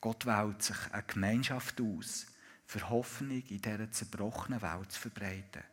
Gott 0.00 0.24
wählt 0.24 0.62
sich 0.62 0.76
eine 0.92 1.02
Gemeinschaft 1.02 1.80
aus, 1.80 2.26
für 2.66 2.88
Hoffnung 2.88 3.42
in 3.48 3.60
dieser 3.60 3.90
zerbrochenen 3.90 4.62
Welt 4.62 4.90
zu 4.90 5.00
verbreiten. 5.00 5.64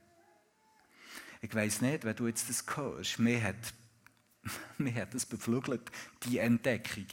Ich 1.44 1.54
weiß 1.56 1.82
nicht, 1.82 2.04
wenn 2.04 2.16
du 2.16 2.28
jetzt 2.28 2.48
das 2.50 2.64
hörst, 2.76 3.18
mir 3.18 3.42
hat, 3.42 3.74
mir 4.78 4.94
hat 4.94 5.14
das 5.14 5.26
beflügelt, 5.26 5.92
die 6.24 6.38
Entdeckung. 6.38 7.08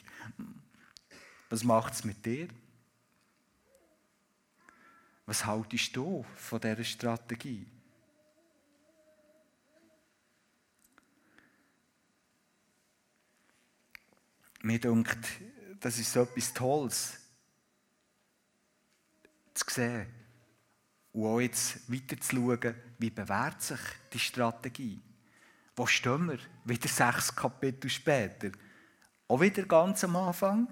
Was 1.49 1.63
macht 1.63 1.93
es 1.93 2.03
mit 2.03 2.23
dir? 2.23 2.47
Was 5.25 5.45
haltest 5.45 5.95
du 5.95 6.23
von 6.35 6.61
dieser 6.61 6.83
Strategie? 6.83 7.65
Mir 14.61 14.79
denkt, 14.79 15.25
das 15.79 15.97
ist 15.97 16.13
so 16.13 16.21
etwas 16.21 16.53
Tolles 16.53 17.17
zu 19.55 19.65
sehen 19.69 20.18
und 21.13 21.25
auch 21.25 21.39
jetzt 21.39 21.91
weiter 21.91 22.19
zu 22.19 22.35
schauen, 22.35 22.75
wie 22.97 23.09
bewährt 23.09 23.61
sich 23.61 23.79
die 24.13 24.19
Strategie. 24.19 25.01
Wo 25.75 25.85
stehen 25.85 26.27
wir? 26.27 26.39
Wieder 26.65 26.87
sechs 26.87 27.35
Kapitel 27.35 27.89
später. 27.89 28.51
Auch 29.27 29.41
wieder 29.41 29.63
ganz 29.63 30.03
am 30.03 30.15
Anfang. 30.15 30.67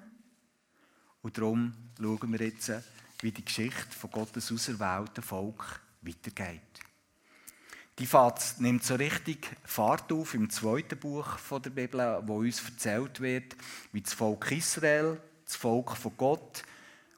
Und 1.21 1.37
darum 1.37 1.73
schauen 1.97 2.31
wir 2.31 2.45
jetzt, 2.45 2.71
wie 3.21 3.31
die 3.31 3.45
Geschichte 3.45 3.91
von 3.97 4.11
Gottes 4.11 4.51
auserwählten 4.51 5.23
Volk 5.23 5.81
weitergeht. 6.01 6.61
Die 7.99 8.05
Fahrt 8.05 8.59
nimmt 8.59 8.83
so 8.83 8.93
richtig 8.93 9.49
Fahrt 9.63 10.11
auf 10.11 10.35
im 10.35 10.51
zweiten 10.51 10.99
Buch 10.99 11.37
der 11.63 11.71
Bibel, 11.71 12.21
wo 12.27 12.37
uns 12.37 12.63
erzählt 12.63 13.19
wird, 13.21 13.55
wie 13.91 14.01
das 14.01 14.13
Volk 14.13 14.51
Israel, 14.51 15.19
das 15.45 15.55
Volk 15.55 15.97
von 15.97 16.15
Gott, 16.15 16.63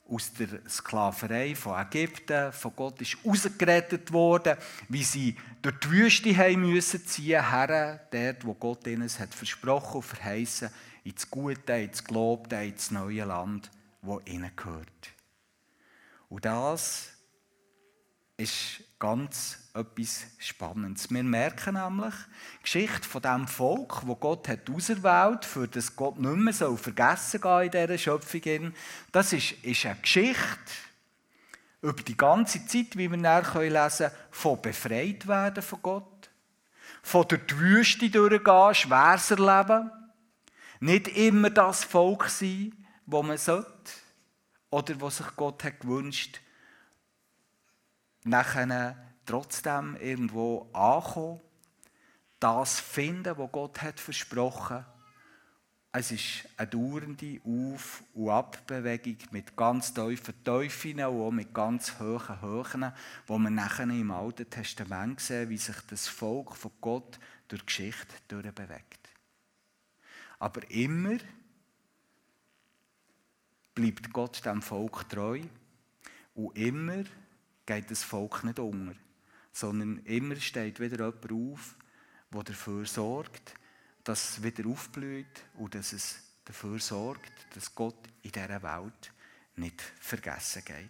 aus 0.09 0.33
der 0.33 0.47
Sklaverei 0.67 1.55
von 1.55 1.79
Ägypten, 1.79 2.51
von 2.51 2.75
Gott 2.75 3.01
ist 3.01 3.17
rausgerettet 3.25 4.11
worden, 4.11 4.57
wie 4.87 5.03
sie 5.03 5.35
durch 5.61 5.79
die 5.79 5.89
Wüste 5.91 6.35
haben 6.35 6.61
müssen 6.61 7.05
ziehen, 7.05 7.49
her, 7.49 7.99
dort, 8.11 8.45
wo 8.45 8.53
Gott 8.53 8.87
ihnen 8.87 9.09
hat 9.09 9.33
versprochen 9.33 9.97
und 9.97 10.03
verheißen, 10.03 10.69
ins 11.03 11.29
Gute, 11.29 11.73
ins 11.73 12.03
Gelobte, 12.03 12.55
ins 12.55 12.91
neue 12.91 13.25
Land, 13.25 13.69
wo 14.01 14.19
ihnen 14.25 14.51
gehört. 14.55 15.13
Und 16.29 16.45
das 16.45 17.09
ist 18.37 18.81
ganz 18.99 19.69
etwas 19.73 20.25
Spannendes. 20.37 21.09
Wir 21.09 21.23
merken 21.23 21.75
nämlich, 21.75 22.13
die 22.59 22.63
Geschichte 22.63 23.07
von 23.07 23.21
dem 23.21 23.47
Volk, 23.47 24.05
wo 24.05 24.15
Gott 24.15 24.49
hat 24.49 24.69
auserwählt, 24.69 25.45
für 25.45 25.67
das 25.67 25.95
Gott 25.95 26.19
nicht 26.19 26.35
mehr 26.35 26.53
so 26.53 26.75
vergessen 26.75 27.39
gehen 27.39 27.63
in 27.63 27.71
dieser 27.71 27.97
Schöpfung, 27.97 28.73
das 29.11 29.31
ist, 29.33 29.53
ist 29.63 29.85
eine 29.85 29.95
Geschichte 29.95 30.71
über 31.81 32.03
die 32.03 32.17
ganze 32.17 32.65
Zeit, 32.65 32.97
wie 32.97 33.09
wir 33.09 33.17
nachher 33.17 33.61
lesen 33.61 34.07
können, 34.07 34.19
von 34.31 34.61
befreit 34.61 35.27
werden 35.27 35.63
von 35.63 35.81
Gott, 35.81 36.29
von 37.01 37.25
die 37.29 37.57
Wüste 37.57 38.09
durchgehen, 38.09 38.75
schweres 38.75 39.31
erleben, 39.31 39.91
nicht 40.81 41.07
immer 41.07 41.49
das 41.49 41.85
Volk 41.85 42.29
sein, 42.29 42.73
wo 43.05 43.23
man 43.23 43.37
sollte, 43.37 43.69
oder 44.69 44.99
was 44.99 45.17
sich 45.17 45.35
Gott 45.37 45.63
hat 45.63 45.79
gewünscht, 45.79 46.41
nachher 48.23 48.95
trotzdem 49.25 49.95
irgendwo 49.97 50.69
ankommen, 50.73 51.41
das 52.39 52.79
finden, 52.79 53.37
was 53.37 53.51
Gott 53.51 53.81
hat 53.81 53.99
versprochen. 53.99 54.85
Es 55.91 56.11
ist 56.11 56.47
eine 56.55 56.67
dauernde 56.67 57.41
Auf- 57.43 58.03
und 58.13 58.29
Abbewegung 58.29 59.17
mit 59.31 59.55
ganz 59.55 59.93
tiefen 59.93 60.43
Teufeln 60.43 60.99
und 60.99 61.21
auch 61.21 61.31
mit 61.31 61.53
ganz 61.53 61.99
hohen 61.99 62.41
Höhen, 62.41 62.93
wo 63.25 63.39
wir 63.39 63.49
nachher 63.49 63.89
im 63.89 64.11
Alten 64.11 64.49
Testament 64.49 65.19
sehen, 65.19 65.49
wie 65.49 65.57
sich 65.57 65.81
das 65.89 66.07
Volk 66.07 66.55
von 66.55 66.71
Gott 66.79 67.19
durch 67.47 67.61
die 67.61 67.65
Geschichte 67.65 68.15
durchbewegt. 68.27 69.09
Aber 70.37 70.69
immer 70.69 71.17
bleibt 73.73 74.13
Gott 74.13 74.45
dem 74.45 74.61
Volk 74.61 75.09
treu 75.09 75.41
und 76.35 76.57
immer 76.57 77.03
geht 77.69 77.91
das 77.91 78.01
Volk 78.01 78.43
nicht 78.43 78.57
unter, 78.57 78.95
sondern 79.51 79.99
immer 79.99 80.35
steht 80.37 80.79
wieder 80.79 81.05
jemand 81.05 81.31
auf, 81.31 81.75
der 82.33 82.43
dafür 82.43 82.83
sorgt, 82.87 83.53
dass 84.03 84.31
es 84.31 84.43
wieder 84.43 84.67
aufblüht 84.67 85.43
und 85.53 85.75
dass 85.75 85.93
es 85.93 86.19
dafür 86.45 86.79
sorgt, 86.79 87.31
dass 87.53 87.75
Gott 87.75 88.07
in 88.23 88.31
dieser 88.31 88.63
Welt 88.63 89.13
nicht 89.55 89.79
vergessen 89.99 90.63
geht. 90.65 90.89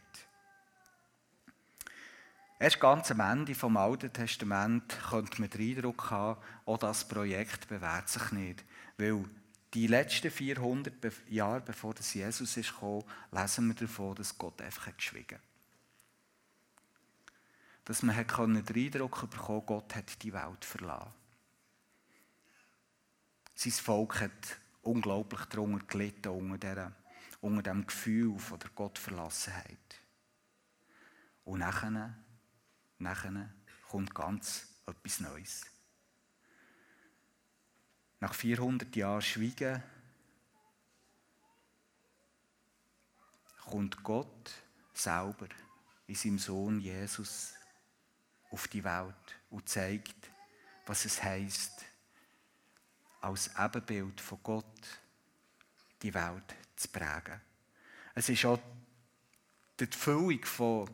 Erst 2.59 2.79
ganz 2.79 3.11
am 3.11 3.19
Ende 3.19 3.55
vom 3.55 3.75
Alten 3.75 4.13
Testament 4.13 4.97
könnte 5.09 5.41
man 5.41 5.49
den 5.49 5.75
Eindruck 5.75 6.09
haben, 6.11 6.41
auch 6.65 6.77
das 6.77 7.05
Projekt 7.05 7.67
bewährt 7.67 8.07
sich 8.07 8.31
nicht. 8.31 8.63
Weil 8.97 9.25
die 9.73 9.87
letzten 9.87 10.31
400 10.31 10.93
Jahre, 11.27 11.59
bevor 11.59 11.93
Jesus 11.95 12.55
gekommen, 12.55 13.03
lesen 13.33 13.67
wir 13.67 13.75
davon, 13.75 14.15
dass 14.15 14.37
Gott 14.37 14.61
einfach 14.61 14.95
geschwiegen 14.95 15.39
hat. 15.39 15.48
Dass 17.89 18.03
man 18.03 18.15
den 18.15 18.85
Eindruck 18.85 19.27
bekommen 19.31 19.65
Gott 19.65 19.95
hat 19.95 20.21
die 20.21 20.31
Welt 20.31 20.63
verlassen. 20.63 21.11
Sein 23.55 23.71
Volk 23.71 24.21
hat 24.21 24.59
unglaublich 24.83 25.43
darunter 25.45 25.83
gelitten, 25.87 26.27
unter, 26.27 26.57
dieser, 26.59 26.91
unter 27.41 27.63
dem 27.63 27.87
Gefühl 27.87 28.37
von 28.37 28.59
der 28.59 28.69
Gottverlassenheit. 28.75 30.01
Und 31.45 31.61
nachher, 31.61 32.15
nachher 32.99 33.49
kommt 33.87 34.13
ganz 34.13 34.67
etwas 34.85 35.19
Neues. 35.21 35.65
Nach 38.19 38.35
400 38.35 38.95
Jahren 38.95 39.23
Schweigen 39.23 39.81
kommt 43.65 44.03
Gott 44.03 44.51
selber 44.93 45.47
in 46.05 46.13
seinem 46.13 46.37
Sohn 46.37 46.79
Jesus 46.79 47.55
auf 48.51 48.67
die 48.67 48.83
Welt 48.83 49.35
und 49.49 49.67
zeigt, 49.67 50.29
was 50.85 51.05
es 51.05 51.21
heißt, 51.21 51.85
als 53.21 53.51
Ebenbild 53.57 54.19
von 54.21 54.39
Gott 54.41 54.99
die 56.01 56.13
Welt 56.13 56.55
zu 56.75 56.87
prägen. 56.87 57.41
Es 58.15 58.29
ist 58.29 58.45
auch 58.45 58.59
die 59.79 59.85
Erfüllung 59.85 60.43
von, 60.45 60.89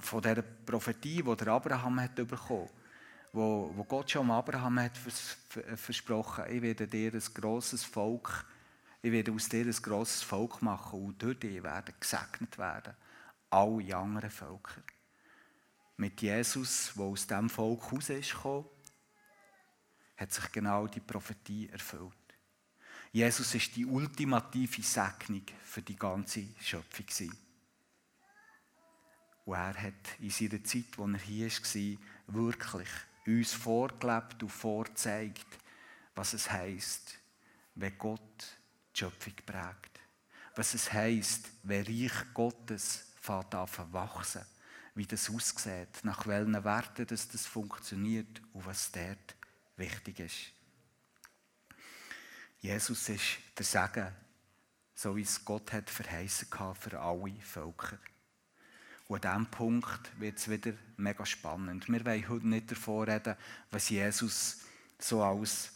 von 0.00 0.22
dieser 0.22 0.42
Prophetie, 0.42 1.22
die 1.22 1.36
der 1.36 1.48
Abraham 1.48 2.00
hat 2.00 2.14
bekommen 2.14 2.68
wo, 3.36 3.70
wo 3.74 3.84
Gott 3.84 4.10
schon 4.10 4.30
Abraham 4.30 4.80
hat 4.80 4.96
vers, 4.96 5.36
versprochen, 5.76 6.44
ich 6.48 6.62
werde 6.62 6.88
dir 6.88 7.12
ein 7.12 7.22
grosses 7.34 7.84
Volk, 7.84 8.46
ich 9.02 9.12
werde 9.12 9.30
aus 9.32 9.48
dir 9.48 9.66
ein 9.66 9.72
grosses 9.72 10.22
Volk 10.22 10.62
machen 10.62 11.04
und 11.04 11.22
durch 11.22 11.38
dich 11.38 11.62
werden 11.62 11.94
gesegnet 12.00 12.56
werden 12.58 12.94
alle 13.50 13.96
anderen 13.96 14.30
Völker. 14.30 14.82
Mit 15.98 16.20
Jesus, 16.20 16.92
der 16.94 17.04
aus 17.04 17.26
diesem 17.26 17.48
Volk 17.48 17.92
raus 17.92 18.10
ist 18.10 18.34
hat 20.16 20.32
sich 20.32 20.52
genau 20.52 20.86
die 20.86 21.00
Prophetie 21.00 21.68
erfüllt. 21.68 22.12
Jesus 23.12 23.54
ist 23.54 23.76
die 23.76 23.86
ultimative 23.86 24.82
Segnung 24.82 25.42
für 25.62 25.82
die 25.82 25.96
ganze 25.96 26.48
Schöpfung. 26.60 27.30
Und 29.44 29.54
er 29.54 29.82
hat 29.82 30.18
in 30.20 30.30
seiner 30.30 30.62
Zeit, 30.64 30.98
als 30.98 31.12
er 31.12 31.18
hier 31.18 31.50
war, 31.50 32.34
wirklich 32.34 32.88
uns 33.26 33.52
vorgelebt 33.52 34.42
und 34.42 34.50
vorzeigt, 34.50 35.46
was 36.14 36.32
es 36.32 36.50
heisst, 36.50 37.18
wenn 37.74 37.96
Gott 37.96 38.58
die 38.94 38.98
Schöpfung 38.98 39.34
prägt. 39.44 40.00
Was 40.54 40.74
es 40.74 40.92
heisst, 40.92 41.50
wenn 41.62 41.84
Reich 41.84 42.34
Gottes 42.34 43.12
fängt 43.20 43.54
an 43.54 43.68
wachsen, 43.92 44.44
wie 44.96 45.06
das 45.06 45.30
aussieht, 45.30 46.02
nach 46.02 46.26
welchen 46.26 46.64
Werten 46.64 47.06
das, 47.06 47.28
das 47.28 47.46
funktioniert 47.46 48.42
und 48.52 48.66
was 48.66 48.90
dort 48.90 49.36
wichtig 49.76 50.20
ist. 50.20 50.52
Jesus 52.58 53.08
ist 53.10 53.38
der 53.56 53.64
Segen, 53.64 54.08
so 54.94 55.14
wie 55.14 55.22
es 55.22 55.44
Gott 55.44 55.72
hat 55.72 55.90
verheißen 55.90 56.48
für 56.80 56.98
alle 56.98 57.34
Völker. 57.42 57.98
Und 59.08 59.24
an 59.26 59.42
diesem 59.42 59.50
Punkt 59.50 60.18
wird 60.18 60.38
es 60.38 60.48
wieder 60.48 60.72
mega 60.96 61.24
spannend. 61.26 61.88
Wir 61.88 62.04
wollen 62.04 62.28
heute 62.28 62.48
nicht 62.48 62.70
davon 62.70 63.08
reden, 63.08 63.36
was 63.70 63.90
Jesus 63.90 64.62
so 64.98 65.22
als, 65.22 65.72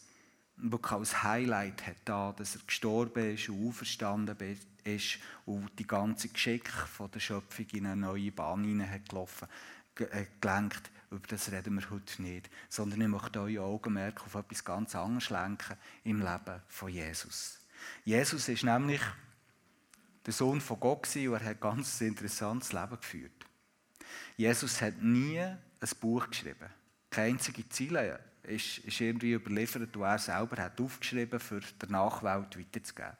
als 0.83 1.23
Highlight 1.23 1.87
hat, 1.87 1.97
da, 2.07 2.33
dass 2.33 2.57
er 2.57 2.63
gestorben 2.63 3.35
ist 3.35 3.51
und 3.51 3.69
auferstanden 3.69 4.37
ist 4.85 5.19
und 5.47 5.71
die 5.79 5.87
ganze 5.87 6.29
Geschick 6.29 6.69
von 6.69 7.11
der 7.11 7.21
Schöpfung 7.21 7.66
in 7.73 7.87
eine 7.87 7.97
neue 7.97 8.33
Bahn 8.33 8.64
hineingelaufen 8.64 9.49
äh, 9.97 10.27
gelenkt. 10.40 10.90
Über 11.11 11.27
das 11.27 11.51
reden 11.51 11.75
wir 11.75 11.90
heute 11.90 12.23
nicht. 12.23 12.49
Sondern 12.69 13.01
ich 13.01 13.09
möchte 13.09 13.40
euer 13.40 13.64
Augenmerk 13.64 14.23
auf 14.25 14.35
etwas 14.35 14.64
ganz 14.64 14.95
anderes 14.95 15.31
lenken 15.31 15.77
im 16.05 16.21
Leben 16.21 16.62
von 16.69 16.88
Jesus. 16.88 17.59
Jesus 18.05 18.49
ist 18.49 18.64
nämlich 18.64 19.01
der 20.25 20.33
Sohn 20.33 20.61
von 20.61 20.79
Gott 20.79 21.09
und 21.16 21.33
er 21.33 21.40
hat 21.40 21.57
ein 21.57 21.61
ganz 21.61 22.01
interessantes 22.01 22.73
Leben 22.73 22.97
geführt. 23.01 23.47
Jesus 24.37 24.81
hat 24.81 25.03
nie 25.03 25.38
ein 25.40 25.59
Buch 26.01 26.29
geschrieben. 26.29 26.71
Keine 27.11 27.35
einzige 27.35 27.69
Ziele 27.69 28.21
ist, 28.43 28.79
ist 28.79 29.01
irgendwie 29.01 29.33
überliefert, 29.33 29.95
die 29.95 30.01
er 30.01 30.19
selber 30.19 30.62
hat 30.62 30.81
aufgeschrieben 30.81 31.40
für 31.40 31.61
die 31.61 31.90
Nachwelt 31.90 32.59
weiterzugeben. 32.59 33.16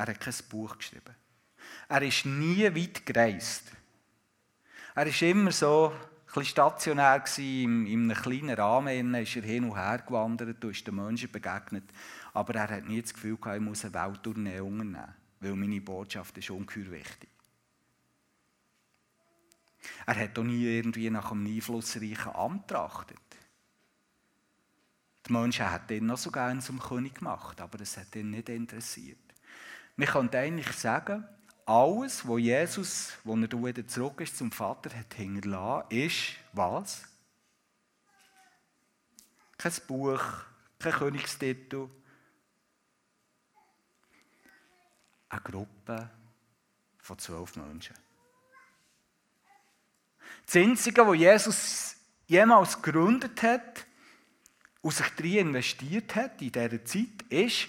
Er 0.00 0.06
hat 0.06 0.20
kein 0.20 0.34
Buch 0.48 0.78
geschrieben. 0.78 1.14
Er 1.88 2.00
ist 2.00 2.24
nie 2.24 2.64
weit 2.64 3.04
gereist. 3.04 3.64
Er 4.94 5.06
war 5.06 5.22
immer 5.22 5.52
so 5.52 5.92
ein 6.34 6.44
stationär 6.44 7.22
in, 7.36 7.86
in 7.86 8.10
einem 8.10 8.22
kleinen 8.22 8.54
Rahmen, 8.54 9.14
ist 9.14 9.36
er 9.36 9.42
hin 9.42 9.64
und 9.64 9.76
her 9.76 9.98
gewandert 9.98 10.64
und 10.64 10.70
ist 10.70 10.86
den 10.86 10.94
Menschen 10.94 11.30
begegnet. 11.30 11.84
Aber 12.32 12.54
er 12.54 12.70
hat 12.70 12.88
nie 12.88 13.02
das 13.02 13.12
Gefühl 13.12 13.36
gehabt, 13.36 13.56
ich 13.56 13.62
muss 13.62 13.84
eine 13.84 13.92
Welttournee 13.92 14.60
unternehmen 14.60 15.14
weil 15.40 15.56
meine 15.56 15.80
Botschaft 15.80 16.36
ist 16.38 16.50
ungeheuer 16.50 16.90
wichtig. 16.92 17.30
Er 20.06 20.16
hat 20.16 20.38
auch 20.38 20.44
nie 20.44 20.64
irgendwie 20.64 21.10
nach 21.10 21.30
einem 21.30 21.46
einflussreichen 21.46 22.34
Amt 22.34 22.68
getrachtet. 22.68 23.18
Die 25.26 25.32
Menschen 25.32 25.70
hätten 25.70 25.94
ihn 25.94 26.06
noch 26.06 26.18
so 26.18 26.30
gerne 26.30 26.60
zum 26.60 26.78
König 26.78 27.16
gemacht, 27.16 27.60
aber 27.60 27.80
es 27.80 27.96
hat 27.96 28.14
ihn 28.16 28.30
nicht 28.30 28.48
interessiert. 28.48 29.29
Man 30.00 30.08
könnte 30.08 30.38
eigentlich 30.38 30.74
sagen, 30.78 31.28
alles, 31.66 32.26
was 32.26 32.40
Jesus, 32.40 33.12
wo 33.22 33.36
er 33.36 33.52
wieder 33.52 33.86
zurück 33.86 34.22
ist 34.22 34.34
zum 34.34 34.50
Vater, 34.50 34.88
hat 34.96 35.12
hinterlassen, 35.12 35.90
ist 35.90 36.36
was? 36.54 37.02
Kein 39.58 39.72
Buch, 39.86 40.22
kein 40.78 40.92
Königstitel, 40.92 41.90
eine 45.28 45.40
Gruppe 45.42 46.08
von 46.96 47.18
zwölf 47.18 47.56
Menschen. 47.56 47.94
Das 50.46 50.56
Einzige, 50.56 51.06
was 51.06 51.18
Jesus 51.18 51.96
jemals 52.26 52.80
gegründet 52.80 53.42
hat 53.42 53.84
und 54.80 54.94
sich 54.94 55.08
darin 55.10 55.48
investiert 55.48 56.14
hat 56.14 56.40
in 56.40 56.52
dieser 56.52 56.82
Zeit, 56.86 57.22
ist 57.28 57.68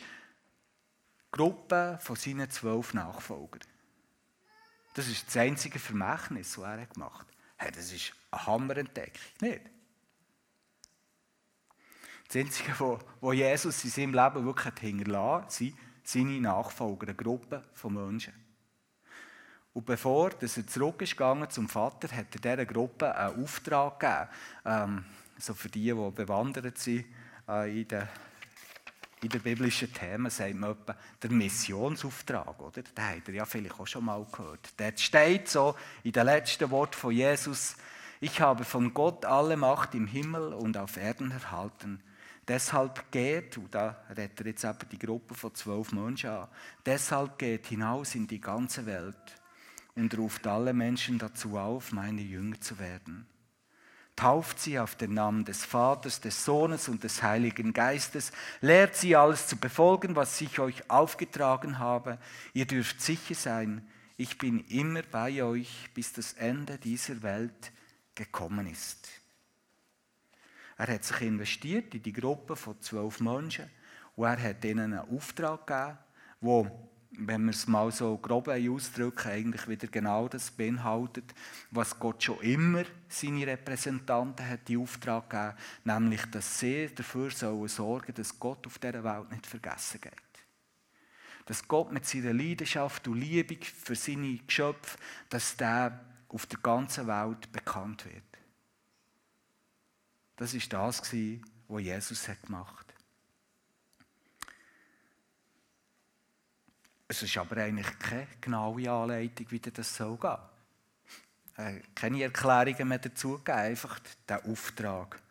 Gruppe 1.32 1.98
von 2.02 2.16
seinen 2.16 2.50
zwölf 2.50 2.94
Nachfolgern. 2.94 3.62
Das 4.94 5.08
ist 5.08 5.28
das 5.28 5.38
einzige 5.38 5.80
Vermächtnis, 5.80 6.56
das 6.56 6.64
er 6.64 6.86
gemacht 6.86 7.28
hat. 7.58 7.78
Das 7.78 7.92
ist 7.92 8.14
eine 8.32 8.46
Hammerentdeckung, 8.46 9.22
nicht? 9.40 9.62
Das 12.28 12.36
Einzige, 12.36 13.00
was 13.20 13.36
Jesus 13.36 13.84
in 13.84 13.90
seinem 13.90 14.14
Leben 14.14 14.46
wirklich 14.46 14.74
hinterlassen 14.80 15.44
hat, 15.44 15.52
sind 15.52 15.78
seine 16.04 16.40
Nachfolger, 16.40 17.08
eine 17.08 17.16
Gruppe 17.16 17.64
von 17.74 17.94
Menschen. 17.94 18.34
Und 19.74 19.86
bevor 19.86 20.32
dass 20.32 20.58
er 20.58 20.68
zurück 20.68 21.02
ist 21.02 21.12
gegangen 21.12 21.50
zum 21.50 21.70
Vater, 21.70 22.10
hat 22.16 22.34
er 22.36 22.56
dieser 22.56 22.66
Gruppe 22.66 23.16
einen 23.16 23.44
Auftrag 23.44 24.00
gegeben. 24.00 24.30
Ähm, 24.66 25.06
so 25.38 25.54
für 25.54 25.70
die, 25.70 25.92
die 25.92 26.12
bewandert 26.12 26.78
sind 26.78 27.06
äh, 27.48 27.82
in, 27.82 27.88
den, 27.88 28.08
in 29.24 29.30
den 29.30 29.42
biblischen 29.42 29.94
Themen, 29.94 30.30
sagt 30.32 30.56
man 30.56 30.72
etwa 30.72 30.96
der 31.22 31.32
Missionsauftrag. 31.32 32.60
Oder? 32.60 32.82
Den 32.82 32.86
habt 32.98 33.28
ihr 33.28 33.36
ja 33.36 33.46
vielleicht 33.46 33.80
auch 33.80 33.88
schon 33.88 34.06
mal 34.06 34.26
gehört. 34.32 34.70
Dort 34.78 35.00
steht 35.00 35.48
so 35.48 35.76
in 36.04 36.12
den 36.12 36.26
letzten 36.26 36.70
Worten 36.72 36.96
von 36.96 37.12
Jesus, 37.12 37.76
Ich 38.24 38.40
habe 38.40 38.64
von 38.64 38.94
Gott 38.94 39.26
alle 39.26 39.58
Macht 39.58 39.96
im 39.96 40.06
Himmel 40.06 40.54
und 40.54 40.78
auf 40.78 40.98
Erden 40.98 41.32
erhalten. 41.32 42.04
Deshalb 42.48 43.12
geht, 43.12 43.58
und 43.58 43.74
da 43.74 44.04
redet 44.10 44.40
er 44.42 44.46
jetzt 44.48 44.64
eben 44.64 44.90
die 44.92 45.00
Gruppe 45.00 45.34
von 45.34 45.56
zwölf 45.56 45.92
Menschen 45.92 46.30
an, 46.30 46.48
deshalb 46.86 47.40
geht 47.40 47.68
hinaus 47.68 48.14
in 48.14 48.28
die 48.28 48.40
ganze 48.40 48.86
Welt 48.86 49.16
und 49.96 50.16
ruft 50.18 50.46
alle 50.46 50.74
Menschen 50.74 51.18
dazu 51.18 51.58
auf, 51.58 51.92
meine 51.92 52.22
Jünger 52.22 52.60
zu 52.62 52.78
werden. 52.78 53.26
Tauft 54.22 54.60
sie 54.60 54.78
auf 54.78 54.94
den 54.94 55.16
Namen 55.16 55.46
des 55.46 55.66
Vaters, 55.66 56.22
des 56.22 56.46
Sohnes 56.46 56.88
und 56.88 57.04
des 57.04 57.24
Heiligen 57.24 57.74
Geistes. 57.74 58.32
Lehrt 58.62 58.96
sie 58.96 59.16
alles 59.16 59.48
zu 59.48 59.58
befolgen, 59.58 60.16
was 60.16 60.40
ich 60.42 60.60
euch 60.60 60.88
aufgetragen 60.92 61.80
habe. 61.80 62.20
Ihr 62.54 62.68
dürft 62.68 63.02
sicher 63.02 63.34
sein, 63.34 63.84
ich 64.18 64.38
bin 64.38 64.64
immer 64.68 65.02
bei 65.02 65.42
euch, 65.42 65.90
bis 65.96 66.14
das 66.14 66.34
Ende 66.34 66.78
dieser 66.78 67.24
Welt 67.24 67.72
gekommen 68.14 68.68
ist. 68.68 69.10
Er 70.78 70.94
hat 70.94 71.04
sich 71.04 71.22
investiert 71.22 71.96
in 71.96 72.04
die 72.04 72.14
Gruppe 72.14 72.56
von 72.56 72.80
zwölf 72.80 73.22
Menschen 73.22 73.72
und 74.16 74.26
er 74.26 74.40
hat 74.40 74.64
ihnen 74.64 74.94
einen 74.94 75.18
Auftrag 75.18 75.66
gegeben, 75.66 75.98
wo 76.42 76.91
wenn 77.18 77.44
wir 77.44 77.52
es 77.52 77.68
mal 77.68 77.92
so 77.92 78.18
grob 78.18 78.48
ausdrücken, 78.48 79.32
eigentlich 79.32 79.68
wieder 79.68 79.88
genau 79.88 80.28
das 80.28 80.50
beinhaltet, 80.50 81.34
was 81.70 82.00
Gott 82.00 82.24
schon 82.24 82.40
immer 82.40 82.84
seine 83.10 83.46
Repräsentanten 83.46 84.48
hat 84.48 84.68
die 84.68 84.78
Auftrag 84.78 85.30
gegeben, 85.30 85.58
nämlich, 85.84 86.26
dass 86.28 86.60
sie 86.60 86.90
dafür 86.94 87.30
sollen 87.32 87.68
sorgen, 87.68 88.14
dass 88.14 88.40
Gott 88.40 88.66
auf 88.66 88.80
dieser 88.80 89.04
Welt 89.04 89.30
nicht 89.32 89.46
vergessen 89.46 90.00
geht. 90.00 90.14
Dass 91.46 91.68
Gott 91.68 91.92
mit 91.92 92.06
seiner 92.06 92.34
Leidenschaft 92.34 93.08
und 93.08 93.20
Liebe 93.20 93.58
für 93.66 93.96
seine 93.96 94.38
Geschöpfe, 94.38 94.98
dass 95.30 95.58
der 95.58 96.00
auf 96.30 96.46
der 96.46 96.60
ganzen 96.60 97.08
Welt 97.08 97.52
bekannt 97.52 98.06
wird. 98.06 98.24
Das 100.38 100.54
ist 100.54 100.72
das, 100.72 101.02
was 101.02 101.82
Jesus 101.82 102.30
gemacht 102.46 102.88
hat. 102.88 102.91
Es 107.12 107.22
ist 107.22 107.38
aber 107.38 107.58
eigentlich 107.58 108.00
keine 108.00 108.26
genaue 108.40 108.90
Anleitung, 108.90 109.46
wie 109.50 109.60
das 109.60 109.98
gehen 109.98 110.18
soll. 110.18 110.40
Äh, 111.58 111.82
keine 111.94 112.24
Erklärungen 112.24 112.88
mehr 112.88 113.00
dazu 113.00 113.34
gegeben, 113.34 113.58
einfach 113.58 114.00
der 114.30 114.46
Auftrag. 114.46 115.22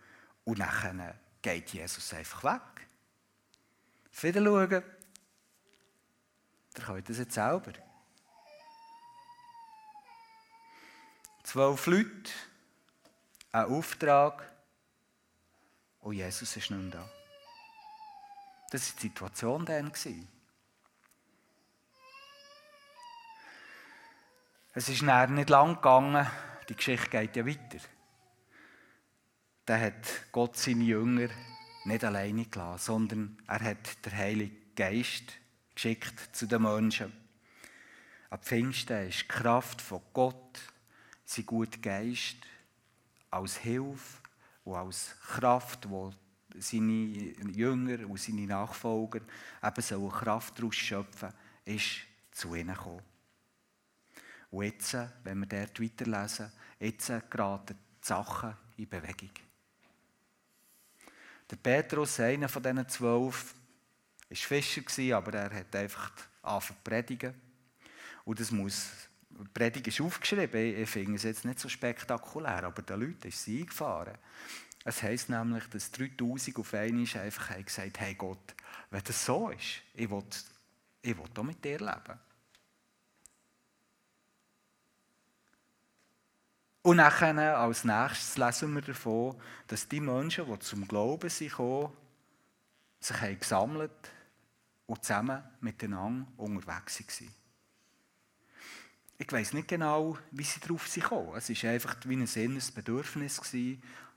Und 0.44 0.58
dann 0.58 1.14
geht 1.40 1.70
Jesus 1.70 2.12
einfach 2.12 2.44
weg. 2.44 2.86
Wieder 4.20 4.44
schauen. 4.44 4.70
Ihr 6.76 6.84
könnt 6.84 7.08
das 7.08 7.16
jetzt 7.16 7.32
selber. 7.32 7.72
Zwölf 11.44 11.86
Leute, 11.86 12.30
ein 13.52 13.64
Auftrag 13.64 14.52
und 16.00 16.12
Jesus 16.12 16.54
ist 16.58 16.70
mehr 16.70 16.90
da. 16.90 17.08
Das 18.70 18.86
war 18.86 18.96
die 18.96 19.08
Situation 19.08 19.64
dann. 19.64 19.90
Es 24.72 24.88
ist 24.88 25.02
nachher 25.02 25.26
nicht 25.26 25.50
lang 25.50 25.74
gegangen, 25.74 26.24
die 26.68 26.76
Geschichte 26.76 27.10
geht 27.10 27.34
ja 27.34 27.44
weiter. 27.44 27.84
Da 29.66 29.76
hat 29.76 30.30
Gott 30.30 30.56
seine 30.56 30.84
Jünger 30.84 31.28
nicht 31.86 32.04
alleine 32.04 32.44
gelassen, 32.44 32.84
sondern 32.84 33.38
er 33.48 33.60
hat 33.64 34.06
den 34.06 34.16
Heiligen 34.16 34.56
Geist 34.76 35.32
geschickt 35.74 36.36
zu 36.36 36.46
den 36.46 36.62
Menschen. 36.62 37.12
Ab 38.30 38.44
Pfingsten 38.44 39.08
ist 39.08 39.22
die 39.22 39.26
Kraft 39.28 39.82
von 39.82 40.02
Gott, 40.12 40.60
sein 41.24 41.46
guter 41.46 41.80
Geist, 41.80 42.36
als 43.28 43.56
Hilfe 43.56 44.18
und 44.62 44.76
als 44.76 45.16
Kraft, 45.20 45.90
wo 45.90 46.12
seine 46.56 46.92
Jünger 47.50 48.08
und 48.08 48.20
seine 48.20 48.46
Nachfolger 48.46 49.20
eben 49.64 49.82
so 49.82 50.06
Kraft 50.06 50.60
daraus 50.60 50.76
schöpfen, 50.76 51.32
ist 51.64 52.02
zu 52.30 52.54
ihnen 52.54 52.74
gekommen. 52.74 53.09
Und 54.50 54.64
jetzt, 54.64 54.96
wenn 55.24 55.38
wir 55.38 55.46
dort 55.46 55.80
weiterlesen, 55.80 56.50
jetzt 56.78 57.12
geraten 57.30 57.76
die 58.02 58.06
Sachen 58.06 58.56
in 58.76 58.88
Bewegung. 58.88 59.30
Der 61.50 61.56
Petrus, 61.56 62.20
einer 62.20 62.48
von 62.48 62.62
diesen 62.62 62.88
zwölf, 62.88 63.54
war 64.28 64.36
Fischer, 64.36 65.16
aber 65.16 65.34
er 65.34 65.54
hat 65.54 65.74
einfach 65.74 66.12
angefangen 66.42 66.78
zu 66.78 66.84
predigen. 66.84 67.34
Und 68.24 68.38
das 68.38 68.50
muss, 68.50 68.90
die 69.30 69.48
Predigt 69.52 69.88
ist 69.88 70.00
aufgeschrieben, 70.00 70.82
ich 70.82 70.88
finde 70.88 71.16
es 71.16 71.24
jetzt 71.24 71.44
nicht 71.44 71.58
so 71.58 71.68
spektakulär, 71.68 72.64
aber 72.64 72.82
den 72.82 73.00
Leuten 73.00 73.28
ist 73.28 73.42
sie 73.42 73.60
eingefahren. 73.60 74.16
Es 74.84 75.02
heisst 75.02 75.28
nämlich, 75.28 75.64
dass 75.68 75.90
3000 75.90 76.56
auf 76.58 76.74
einmal 76.74 77.06
einfach 77.20 77.56
gesagt 77.64 77.98
haben, 77.98 78.04
hey 78.04 78.14
Gott, 78.14 78.54
wenn 78.90 79.02
das 79.02 79.24
so 79.24 79.50
ist, 79.50 79.82
ich 79.94 80.10
will, 80.10 80.24
ich 81.02 81.16
will 81.16 81.24
auch 81.36 81.42
mit 81.42 81.64
dir 81.64 81.78
leben. 81.78 82.18
Und 86.82 86.96
dann 86.96 87.38
als 87.38 87.84
nächstes 87.84 88.38
lesen 88.38 88.74
wir 88.74 88.82
davon, 88.82 89.36
dass 89.66 89.88
die 89.88 90.00
Menschen, 90.00 90.46
die 90.46 90.58
zum 90.60 90.88
Glauben 90.88 91.28
sind 91.28 91.52
sich 93.02 93.20
haben 93.20 93.38
gesammelt 93.38 94.10
und 94.86 95.04
zusammen 95.04 95.42
miteinander 95.60 96.26
unterwegs 96.36 97.00
waren. 97.00 97.34
Ich 99.18 99.30
weiß 99.30 99.52
nicht 99.52 99.68
genau, 99.68 100.16
wie 100.30 100.44
sie 100.44 100.60
darauf 100.60 100.88
sind 100.88 101.02
gekommen. 101.02 101.36
Es 101.36 101.50
war 101.50 101.70
einfach 101.70 101.96
wie 102.04 102.16
ein 102.16 102.26
inneres 102.26 102.70
Bedürfnis, 102.70 103.40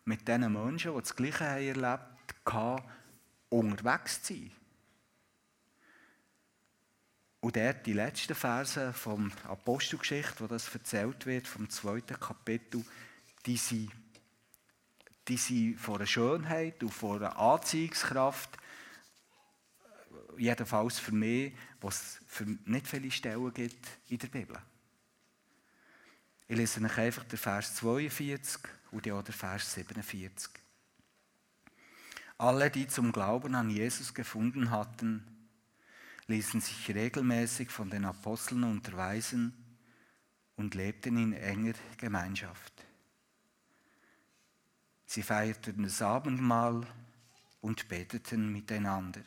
mit 0.05 0.27
diesen 0.27 0.53
Menschen, 0.53 0.93
die 0.93 1.01
das 1.01 1.15
Gleiche 1.15 1.43
erlebt 1.43 1.99
haben, 2.45 2.83
unterwegs 3.49 4.23
zu 4.23 4.33
sein. 4.33 4.51
Und 7.43 7.57
dort 7.57 7.85
die 7.85 7.91
letzten 7.91 8.35
Verse 8.35 8.93
vom 8.93 9.29
Apostelgeschichte, 9.49 10.39
wo 10.39 10.47
das 10.47 10.73
erzählt 10.73 11.25
wird, 11.25 11.45
vom 11.45 11.69
zweiten 11.69 12.17
Kapitel, 12.17 12.85
die 13.45 13.57
sind, 13.57 13.91
die 15.27 15.35
sind 15.35 15.77
von 15.77 15.99
der 15.99 16.05
Schönheit 16.05 16.81
und 16.81 16.93
von 16.93 17.19
der 17.19 17.37
Anziehungskraft, 17.37 18.49
jedenfalls 20.37 20.99
für 20.99 21.11
mich, 21.11 21.53
was 21.81 22.21
es 22.29 22.45
nicht 22.63 22.87
viele 22.87 23.11
Stellen 23.11 23.53
gibt 23.53 23.89
in 24.07 24.19
der 24.19 24.27
Bibel. 24.27 24.57
Ich 26.47 26.55
lese 26.55 26.81
euch 26.81 26.97
einfach 26.97 27.25
den 27.25 27.39
Vers 27.39 27.75
42 27.75 28.61
und 28.91 29.11
auch 29.11 29.21
den 29.21 29.33
Vers 29.33 29.73
47. 29.73 30.49
Alle, 32.37 32.71
die 32.71 32.87
zum 32.87 33.11
Glauben 33.11 33.53
an 33.53 33.69
Jesus 33.69 34.13
gefunden 34.13 34.71
hatten, 34.71 35.32
ließen 36.33 36.61
sich 36.61 36.93
regelmäßig 36.93 37.69
von 37.69 37.91
den 37.91 38.05
Aposteln 38.05 38.63
unterweisen 38.63 39.53
und 40.55 40.73
lebten 40.73 41.17
in 41.17 41.33
enger 41.33 41.75
Gemeinschaft. 41.97 42.73
Sie 45.05 45.21
feierten 45.21 45.83
das 45.83 46.01
Abendmahl 46.01 46.87
und 47.61 47.87
beteten 47.87 48.51
miteinander. 48.51 49.21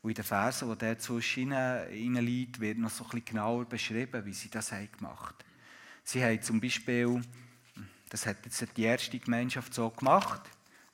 Und 0.00 0.10
in 0.10 0.14
den 0.14 0.24
Versen, 0.24 0.70
die 0.70 0.78
der 0.78 0.98
zwischen 0.98 1.52
ihnen 1.92 2.24
liegt, 2.24 2.58
wird 2.58 2.78
noch 2.78 2.90
so 2.90 3.04
ein 3.04 3.10
bisschen 3.10 3.26
genauer 3.26 3.66
beschrieben, 3.66 4.24
wie 4.24 4.32
sie 4.32 4.48
das 4.48 4.70
gemacht 4.70 5.44
haben. 5.44 5.50
Sie 6.04 6.24
haben 6.24 6.40
zum 6.40 6.58
Beispiel, 6.58 7.20
das 8.08 8.24
hat 8.24 8.38
jetzt 8.46 8.66
die 8.78 8.84
erste 8.84 9.18
Gemeinschaft 9.18 9.74
so 9.74 9.90
gemacht, 9.90 10.42